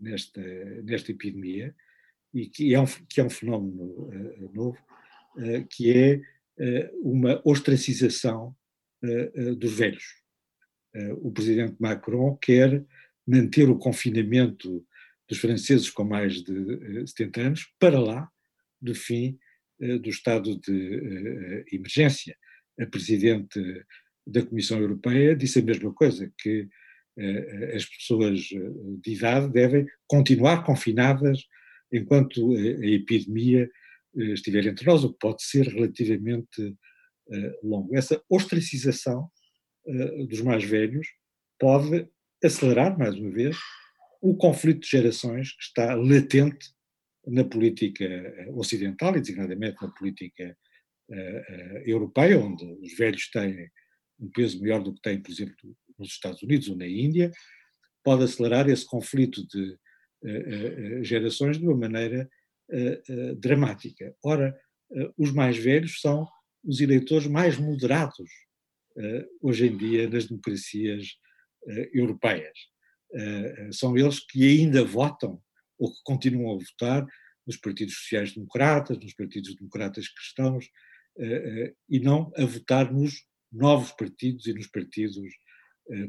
nesta, 0.00 0.42
nesta 0.82 1.12
epidemia, 1.12 1.72
e 2.34 2.46
que 2.48 2.74
é 2.74 2.80
um, 2.80 2.86
que 3.08 3.20
é 3.20 3.24
um 3.24 3.30
fenómeno 3.30 4.10
novo, 4.52 4.78
que 5.70 5.92
é 5.92 6.20
uma 7.02 7.40
ostracização 7.44 8.54
dos 9.58 9.72
velhos 9.72 10.24
eh, 10.94 11.12
o 11.14 11.30
presidente 11.32 11.76
Macron 11.80 12.36
quer 12.36 12.84
manter 13.26 13.68
o 13.68 13.78
confinamento 13.78 14.86
dos 15.28 15.38
franceses 15.38 15.90
com 15.90 16.04
mais 16.04 16.42
de 16.42 17.06
70 17.06 17.40
eh, 17.40 17.44
anos 17.44 17.66
para 17.78 17.98
lá 17.98 18.28
do 18.80 18.94
fim 18.94 19.38
eh, 19.80 19.98
do 19.98 20.08
estado 20.08 20.58
de 20.60 21.64
emergência. 21.72 22.36
A 22.78 22.86
presidente 22.86 23.60
da 24.26 24.44
Comissão 24.44 24.78
Europeia 24.78 25.36
disse 25.36 25.58
a 25.58 25.62
mesma 25.62 25.92
coisa, 25.92 26.32
que 26.38 26.68
as 27.76 27.84
pessoas 27.84 28.40
de 28.40 29.12
idade 29.12 29.48
devem 29.52 29.86
continuar 30.08 30.64
confinadas 30.64 31.44
enquanto 31.92 32.52
a 32.52 32.86
epidemia 32.86 33.68
estiver 34.14 34.66
entre 34.66 34.86
nós, 34.86 35.04
o 35.04 35.12
que 35.12 35.18
pode 35.18 35.42
ser 35.42 35.66
relativamente 35.68 36.76
longo. 37.62 37.96
Essa 37.96 38.22
ostracização 38.28 39.30
uh, 39.86 40.26
dos 40.26 40.40
mais 40.40 40.64
velhos 40.64 41.06
pode 41.58 42.08
acelerar, 42.42 42.98
mais 42.98 43.14
uma 43.14 43.30
vez, 43.30 43.56
o 44.20 44.36
conflito 44.36 44.80
de 44.80 44.88
gerações 44.88 45.52
que 45.52 45.62
está 45.62 45.94
latente 45.94 46.72
na 47.26 47.44
política 47.44 48.04
eh, 48.04 48.50
ocidental 48.52 49.16
e, 49.16 49.20
designadamente, 49.20 49.76
na 49.80 49.88
política 49.88 50.56
europeia, 51.84 52.38
onde 52.38 52.64
os 52.82 52.94
velhos 52.96 53.30
têm 53.30 53.70
um 54.18 54.30
peso 54.30 54.60
maior 54.60 54.82
do 54.82 54.94
que 54.94 55.00
têm, 55.02 55.20
por 55.20 55.30
exemplo, 55.30 55.76
nos 55.98 56.08
Estados 56.08 56.42
Unidos 56.42 56.68
ou 56.68 56.76
na 56.76 56.86
Índia, 56.86 57.30
pode 58.02 58.24
acelerar 58.24 58.68
esse 58.68 58.86
conflito 58.86 59.46
de 59.46 59.76
gerações 61.02 61.58
de 61.58 61.66
uma 61.66 61.76
maneira 61.76 62.28
dramática. 63.38 64.14
Ora, 64.24 64.58
os 65.18 65.32
mais 65.32 65.56
velhos 65.56 66.00
são 66.00 66.26
os 66.64 66.80
eleitores 66.80 67.26
mais 67.26 67.58
moderados 67.58 68.30
eh, 68.96 69.26
hoje 69.40 69.66
em 69.66 69.76
dia 69.76 70.08
nas 70.08 70.26
democracias 70.26 71.16
eh, 71.66 71.90
europeias. 71.92 72.56
Eh, 73.12 73.70
são 73.72 73.96
eles 73.96 74.20
que 74.20 74.44
ainda 74.44 74.84
votam 74.84 75.42
ou 75.78 75.92
que 75.92 75.98
continuam 76.04 76.54
a 76.54 76.58
votar 76.58 77.04
nos 77.46 77.56
partidos 77.56 77.96
sociais-democratas, 77.96 78.98
nos 78.98 79.12
partidos 79.14 79.54
democratas 79.56 80.08
cristãos, 80.08 80.66
e 81.88 82.00
não 82.00 82.32
a 82.36 82.44
votar 82.44 82.92
nos 82.92 83.24
novos 83.52 83.92
partidos 83.92 84.46
e 84.46 84.54
nos 84.54 84.66
partidos 84.66 85.32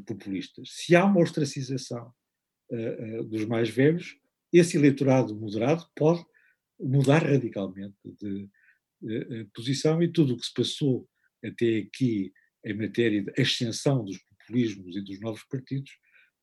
populistas. 0.04 0.70
Se 0.72 0.96
há 0.96 1.04
uma 1.04 1.20
ostracização 1.20 2.12
dos 3.28 3.44
mais 3.44 3.68
velhos, 3.70 4.16
esse 4.52 4.76
eleitorado 4.76 5.34
moderado 5.34 5.86
pode 5.94 6.24
mudar 6.80 7.22
radicalmente 7.24 7.96
de, 8.04 8.48
posição 9.54 10.02
e 10.02 10.10
tudo 10.10 10.34
o 10.34 10.36
que 10.36 10.46
se 10.46 10.54
passou 10.54 11.08
até 11.44 11.78
aqui 11.78 12.32
em 12.64 12.74
matéria 12.74 13.22
de 13.22 13.40
ascensão 13.40 14.04
dos 14.04 14.18
populismos 14.18 14.96
e 14.96 15.00
dos 15.00 15.20
novos 15.20 15.44
partidos, 15.44 15.92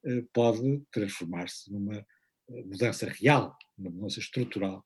eh, 0.06 0.24
pode 0.34 0.82
transformar-se 0.92 1.72
numa 1.72 1.98
eh, 1.98 2.64
mudança 2.66 3.08
real, 3.08 3.58
uma 3.78 3.90
mudança 3.90 4.20
estrutural 4.20 4.86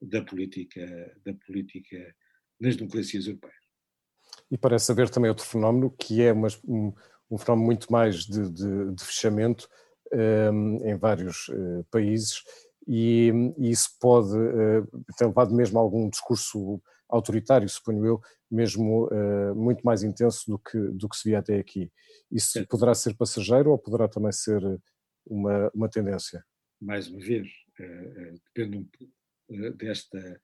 da 0.00 0.22
política, 0.22 1.16
da 1.24 1.32
política 1.34 2.14
nas 2.60 2.76
democracias 2.76 3.26
europeias. 3.26 3.56
E 4.50 4.58
parece 4.58 4.92
haver 4.92 5.08
também 5.08 5.28
outro 5.28 5.44
fenómeno, 5.44 5.90
que 5.90 6.22
é 6.22 6.32
uma, 6.32 6.48
um, 6.64 6.92
um, 7.30 7.38
fenómeno 7.38 7.66
muito 7.66 7.90
mais 7.90 8.24
de, 8.24 8.50
de, 8.50 9.04
fechamento 9.04 9.68
em 10.84 10.96
vários 10.96 11.48
uh, 11.48 11.84
países, 11.90 12.42
e, 12.86 13.32
e, 13.58 13.70
isso 13.70 13.90
pode 14.00 14.36
uh, 14.36 15.04
ter 15.18 15.26
levado 15.26 15.54
mesmo 15.54 15.78
a 15.78 15.82
algum 15.82 16.08
discurso 16.08 16.80
autoritário, 17.08 17.68
suponho 17.68 18.06
eu, 18.06 18.20
mesmo 18.50 19.08
uh, 19.08 19.54
muito 19.54 19.82
mais 19.82 20.02
intenso 20.02 20.44
do 20.48 20.58
que, 20.58 20.78
do 20.78 21.08
que 21.08 21.16
se 21.16 21.28
via 21.28 21.40
até 21.40 21.58
aqui. 21.58 21.90
Isso 22.30 22.64
poderá 22.68 22.94
ser 22.94 23.14
passageiro 23.16 23.70
ou 23.70 23.78
poderá 23.78 24.08
também 24.08 24.32
ser 24.32 24.62
uma, 25.26 25.70
uma 25.74 25.88
tendência? 25.88 26.44
Mais 26.80 27.08
uma 27.08 27.20
vez, 27.20 27.48
uh, 27.80 28.40
depende, 28.54 28.88
um, 29.50 29.72
desta, 29.76 30.40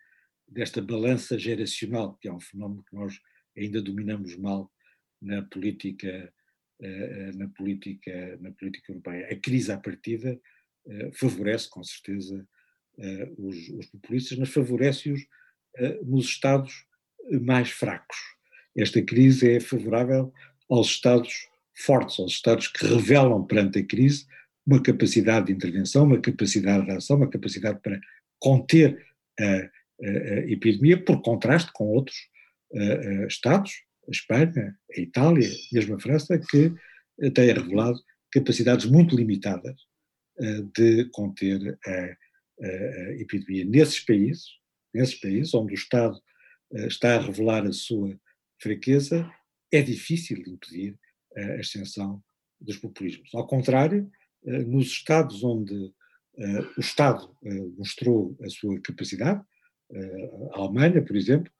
desta 0.49 0.83
balança 0.83 1.39
geracional, 1.39 2.17
que 2.21 2.29
é 2.29 2.33
um 2.33 2.41
fenómeno 2.41 2.83
que 2.89 2.97
nós 2.97 3.15
ainda 3.57 3.81
dominamos 3.81 4.37
mal 4.37 4.71
na 5.21 5.43
política, 5.43 6.33
na 7.35 7.49
política, 7.49 8.39
na 8.41 8.51
política 8.53 8.93
europeia. 8.93 9.29
A 9.31 9.37
crise 9.37 9.71
à 9.71 9.79
partida 9.79 10.41
favorece, 11.15 11.71
com 11.71 11.83
certeza, 11.85 12.47
os, 13.39 13.69
os 13.69 13.87
populistas, 13.87 14.39
mas 14.39 14.49
favorece-os 14.49 15.21
nos 16.03 16.27
Estados 16.27 16.87
mais 17.41 17.71
fracos. 17.71 18.17
Esta 18.77 19.01
crise 19.03 19.53
é 19.53 19.61
favorável 19.61 20.33
aos 20.69 20.89
Estados 20.89 21.49
fortes, 21.75 22.19
aos 22.19 22.33
Estados 22.33 22.69
que 22.69 22.87
revelam 22.87 23.47
perante 23.47 23.79
a 23.79 23.87
crise 23.87 24.27
uma 24.67 24.83
capacidade 24.83 25.47
de 25.47 25.53
intervenção, 25.53 26.05
uma 26.05 26.21
capacidade 26.21 26.87
de 26.87 26.93
ação, 26.93 27.17
uma 27.17 27.29
capacidade 27.29 27.81
para 27.81 28.01
conter 28.39 29.05
a, 29.39 29.45
a, 29.45 29.59
a 30.01 30.51
epidemia, 30.51 31.03
por 31.03 31.21
contraste 31.23 31.71
com 31.73 31.87
outros 31.87 32.17
a, 32.75 33.27
Estados, 33.27 33.73
a 34.09 34.11
Espanha, 34.11 34.77
a 34.97 35.01
Itália, 35.01 35.49
mesmo 35.73 35.95
a 35.95 36.01
França, 36.01 36.39
que 36.39 36.73
têm 37.31 37.53
revelado 37.53 37.99
capacidades 38.33 38.87
muito 38.87 39.15
limitadas 39.15 39.77
de 40.75 41.05
conter 41.13 41.79
a, 41.87 42.17
epidemia. 43.19 43.65
Nesses 43.65 44.01
países, 44.01 44.45
nesses 44.95 45.17
países 45.17 45.53
onde 45.55 45.73
o 45.73 45.75
Estado 45.75 46.19
está 46.89 47.17
a 47.17 47.21
revelar 47.21 47.67
a 47.67 47.73
sua 47.73 48.19
fraqueza, 48.61 49.29
é 49.73 49.83
difícil 49.83 50.39
impedir 50.47 50.97
a 51.37 51.61
ascensão 51.61 52.23
dos 52.61 52.77
populismos. 52.77 53.35
Ao 53.35 53.47
contrário, 53.47 54.11
eh, 54.45 54.65
nos 54.65 54.89
Estados 54.89 55.43
onde 55.43 55.93
eh, 56.39 56.61
o 56.77 56.81
Estado 56.81 57.35
eh, 57.45 57.55
mostrou 57.77 58.37
a 58.43 58.49
sua 58.49 58.81
capacidade, 58.81 59.43
a 60.55 60.59
Alemanha, 60.59 61.05
por 61.05 61.15
exemplo, 61.15 61.53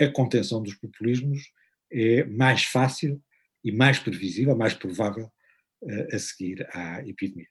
a 0.00 0.06
contenção 0.12 0.62
dos 0.62 0.74
populismos 0.74 1.50
é 1.90 2.24
mais 2.24 2.64
fácil 2.64 3.22
e 3.64 3.72
mais 3.72 3.98
previsível, 3.98 4.56
mais 4.56 4.74
provável 4.74 5.30
a 6.12 6.18
seguir 6.18 6.66
à 6.74 7.06
epidemia. 7.06 7.46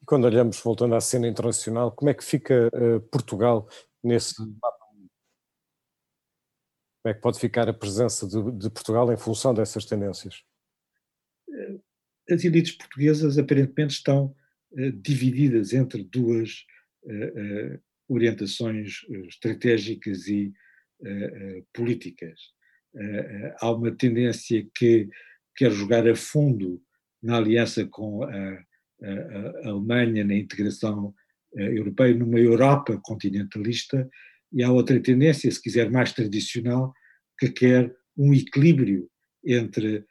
E 0.00 0.04
quando 0.06 0.24
olhamos, 0.24 0.60
voltando 0.60 0.94
à 0.94 1.00
cena 1.00 1.26
internacional, 1.26 1.92
como 1.92 2.10
é 2.10 2.14
que 2.14 2.24
fica 2.24 2.70
Portugal 3.10 3.68
nesse 4.02 4.40
mapa? 4.40 4.84
Como 7.02 7.12
é 7.12 7.14
que 7.14 7.20
pode 7.20 7.38
ficar 7.38 7.68
a 7.68 7.74
presença 7.74 8.26
de, 8.26 8.58
de 8.58 8.70
Portugal 8.70 9.12
em 9.12 9.16
função 9.16 9.52
dessas 9.52 9.84
tendências? 9.84 10.42
as 12.30 12.44
elites 12.44 12.72
portuguesas 12.72 13.38
aparentemente 13.38 13.94
estão 13.94 14.34
uh, 14.72 14.92
divididas 14.92 15.72
entre 15.72 16.02
duas 16.04 16.64
uh, 17.04 17.74
uh, 17.74 17.82
orientações 18.08 19.00
estratégicas 19.28 20.26
e 20.26 20.52
políticas. 21.72 22.40
Há 23.60 23.70
uma 23.70 23.90
tendência 23.90 24.66
que 24.74 25.08
quer 25.56 25.70
jogar 25.70 26.08
a 26.08 26.14
fundo 26.14 26.80
na 27.22 27.36
aliança 27.36 27.84
com 27.86 28.22
a, 28.22 28.28
a, 28.28 29.62
a 29.64 29.68
Alemanha, 29.68 30.24
na 30.24 30.34
integração 30.34 31.14
europeia, 31.54 32.14
numa 32.14 32.38
Europa 32.38 33.00
continentalista, 33.02 34.08
e 34.52 34.62
há 34.62 34.70
outra 34.70 35.00
tendência, 35.00 35.50
se 35.50 35.60
quiser, 35.60 35.90
mais 35.90 36.12
tradicional, 36.12 36.92
que 37.38 37.48
quer 37.50 37.94
um 38.16 38.32
equilíbrio 38.32 39.08
entre 39.44 40.04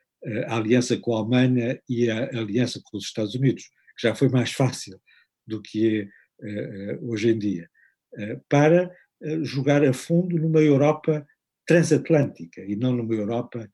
a 0.48 0.58
aliança 0.58 0.98
com 0.98 1.16
a 1.16 1.20
Alemanha 1.20 1.80
e 1.90 2.10
a 2.10 2.30
aliança 2.40 2.82
com 2.84 2.98
os 2.98 3.06
Estados 3.06 3.36
Unidos, 3.36 3.64
que 3.98 4.08
já 4.08 4.16
foi 4.16 4.30
mais 4.30 4.52
fácil 4.52 5.00
do 5.46 5.62
que 5.62 6.02
é 6.02 6.08
eh, 6.46 7.00
hoje 7.02 7.30
em 7.30 7.38
dia, 7.38 7.70
eh, 8.18 8.40
para 8.50 8.92
eh, 9.22 9.44
jogar 9.44 9.84
a 9.84 9.94
fundo 9.94 10.38
numa 10.38 10.62
Europa 10.62 11.26
transatlântica 11.66 12.62
e 12.62 12.76
não 12.76 12.94
numa 12.94 13.14
Europa 13.14 13.70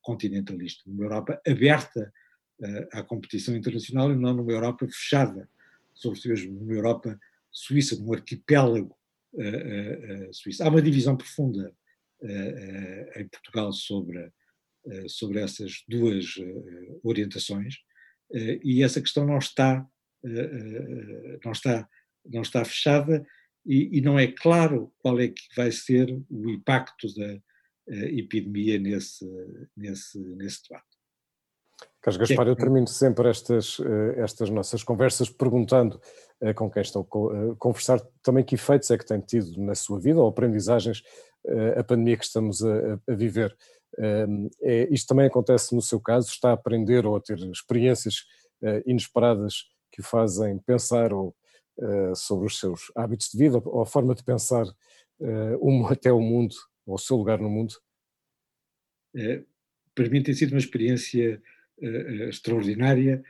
continentalista, 0.00 0.82
numa 0.86 1.04
Europa 1.04 1.40
aberta 1.46 2.12
à 2.92 3.02
competição 3.02 3.54
internacional 3.54 4.10
e 4.10 4.16
não 4.16 4.34
numa 4.34 4.50
Europa 4.50 4.86
fechada, 4.86 5.48
sobretudo 5.92 6.52
numa 6.52 6.72
Europa 6.72 7.18
suíça, 7.50 7.96
num 7.96 8.14
arquipélago 8.14 8.96
suíço. 10.32 10.62
Há 10.62 10.68
uma 10.68 10.80
divisão 10.80 11.16
profunda 11.16 11.72
em 13.16 13.28
Portugal 13.28 13.72
sobre 13.72 14.32
eh, 14.86 15.08
sobre 15.08 15.40
essas 15.40 15.84
duas 15.86 16.36
eh, 16.38 16.98
orientações 17.02 17.74
eh, 18.32 18.58
e 18.64 18.82
essa 18.82 18.98
questão 18.98 19.26
não 19.26 19.36
está 19.36 19.86
não 21.44 21.52
está 21.52 21.88
não 22.24 22.42
está 22.42 22.64
fechada 22.64 23.26
e, 23.64 23.98
e, 23.98 24.00
não 24.00 24.18
é 24.18 24.26
claro 24.26 24.92
qual 24.98 25.20
é 25.20 25.28
que 25.28 25.42
vai 25.56 25.70
ser 25.70 26.10
o 26.30 26.50
impacto 26.50 27.12
da 27.14 27.38
epidemia 27.88 28.78
nesse 28.78 29.26
nesse 29.76 30.18
nesse 30.18 30.62
debate. 30.62 30.86
Carlos 32.00 32.28
Gaspar, 32.28 32.48
eu 32.48 32.56
termino 32.56 32.86
sempre 32.86 33.28
estas, 33.28 33.78
estas 34.16 34.48
nossas 34.48 34.82
conversas 34.82 35.28
perguntando 35.28 36.00
com 36.56 36.70
quem 36.70 36.80
estou 36.80 37.02
a 37.02 37.56
conversar 37.56 38.00
também 38.22 38.42
que 38.42 38.54
efeitos 38.54 38.90
é 38.90 38.96
que 38.96 39.04
tem 39.04 39.20
tido 39.20 39.60
na 39.60 39.74
sua 39.74 40.00
vida 40.00 40.18
ou 40.18 40.28
aprendizagens 40.28 41.02
a 41.76 41.84
pandemia 41.84 42.16
que 42.16 42.24
estamos 42.24 42.62
a, 42.64 42.98
a 43.06 43.14
viver. 43.14 43.54
É, 44.62 44.88
isto 44.90 45.08
também 45.08 45.26
acontece 45.26 45.74
no 45.74 45.82
seu 45.82 46.00
caso, 46.00 46.28
está 46.28 46.50
a 46.50 46.54
aprender 46.54 47.04
ou 47.04 47.16
a 47.16 47.20
ter 47.20 47.38
experiências 47.38 48.24
inesperadas 48.86 49.64
que 49.92 50.00
o 50.00 50.04
fazem 50.04 50.58
pensar 50.58 51.12
ou, 51.12 51.34
sobre 52.14 52.46
os 52.46 52.58
seus 52.58 52.92
hábitos 52.94 53.30
de 53.30 53.38
vida 53.38 53.58
ou 53.58 53.82
a 53.82 53.86
forma 53.86 54.14
de 54.14 54.22
pensar 54.22 54.66
um, 55.60 55.86
até 55.88 56.12
o 56.12 56.20
mundo, 56.20 56.54
ou 56.86 56.94
o 56.94 56.98
seu 56.98 57.16
lugar 57.16 57.38
no 57.38 57.48
mundo? 57.48 57.74
É, 59.14 59.42
para 59.94 60.08
mim 60.08 60.22
tem 60.22 60.34
sido 60.34 60.52
uma 60.52 60.58
experiência 60.58 61.42
extraordinária, 62.28 63.22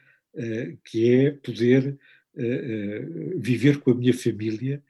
que 0.85 1.15
é 1.15 1.31
poder 1.31 1.97
viver 3.37 3.81
com 3.81 3.93
a 3.93 3.95
minha 3.95 4.13
família, 4.13 4.83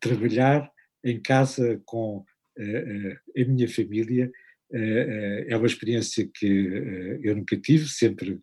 trabalhar 0.00 0.72
em 1.04 1.20
casa 1.20 1.82
com 1.84 2.24
a 2.58 3.44
minha 3.44 3.68
família 3.68 4.30
é, 4.72 5.56
uma 5.56 5.66
experiência 5.66 6.28
que 6.32 6.46
eh, 6.46 7.20
eu 7.22 7.36
nunca 7.36 7.56
tive, 7.56 7.86
sempre 7.88 8.40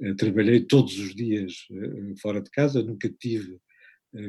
eh, 0.00 0.14
trabalhei 0.14 0.60
todos 0.60 0.98
os 0.98 1.14
dias 1.14 1.66
eh, 1.70 2.14
fora 2.20 2.40
de 2.40 2.50
casa, 2.50 2.82
nunca 2.82 3.08
tive 3.08 3.60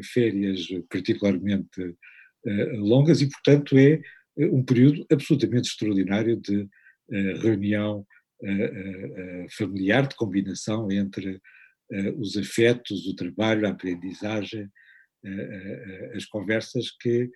férias 0.03 0.67
particularmente 0.89 1.95
longas 2.77 3.21
e, 3.21 3.29
portanto, 3.29 3.77
é 3.77 3.99
um 4.37 4.63
período 4.63 5.05
absolutamente 5.11 5.69
extraordinário 5.69 6.37
de 6.37 6.67
reunião 7.41 8.05
familiar, 9.57 10.07
de 10.07 10.15
combinação 10.15 10.91
entre 10.91 11.41
os 12.17 12.37
afetos, 12.37 13.07
o 13.07 13.15
trabalho, 13.15 13.67
a 13.67 13.71
aprendizagem, 13.71 14.69
as 16.15 16.25
conversas 16.25 16.91
que, 16.91 17.29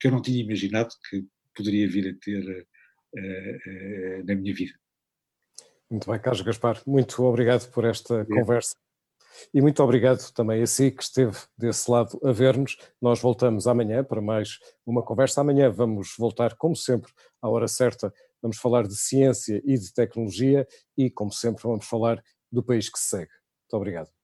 que 0.00 0.06
eu 0.06 0.10
não 0.10 0.22
tinha 0.22 0.42
imaginado 0.42 0.88
que 1.08 1.24
poderia 1.54 1.88
vir 1.88 2.08
a 2.08 2.24
ter 2.24 2.66
eh, 3.16 3.58
eh, 3.66 4.22
na 4.22 4.34
minha 4.34 4.54
vida. 4.54 4.74
Muito 5.90 6.10
bem, 6.10 6.20
Carlos 6.20 6.42
Gaspar, 6.42 6.82
muito 6.86 7.22
obrigado 7.22 7.70
por 7.72 7.86
esta 7.86 8.24
conversa. 8.26 8.76
E 9.52 9.60
muito 9.60 9.82
obrigado 9.82 10.32
também 10.32 10.62
a 10.62 10.66
si 10.66 10.90
que 10.90 11.02
esteve 11.02 11.36
desse 11.56 11.90
lado 11.90 12.18
a 12.24 12.32
ver-nos. 12.32 12.76
Nós 13.00 13.20
voltamos 13.20 13.66
amanhã 13.66 14.04
para 14.04 14.20
mais 14.20 14.58
uma 14.86 15.02
conversa. 15.02 15.40
Amanhã 15.40 15.70
vamos 15.70 16.14
voltar, 16.18 16.54
como 16.56 16.76
sempre, 16.76 17.12
à 17.40 17.48
hora 17.48 17.68
certa. 17.68 18.12
Vamos 18.42 18.58
falar 18.58 18.86
de 18.86 18.96
ciência 18.96 19.60
e 19.64 19.78
de 19.78 19.92
tecnologia 19.92 20.66
e, 20.96 21.10
como 21.10 21.32
sempre, 21.32 21.62
vamos 21.62 21.86
falar 21.86 22.22
do 22.50 22.62
país 22.62 22.88
que 22.88 22.98
se 22.98 23.08
segue. 23.08 23.30
Muito 23.64 23.76
obrigado. 23.76 24.17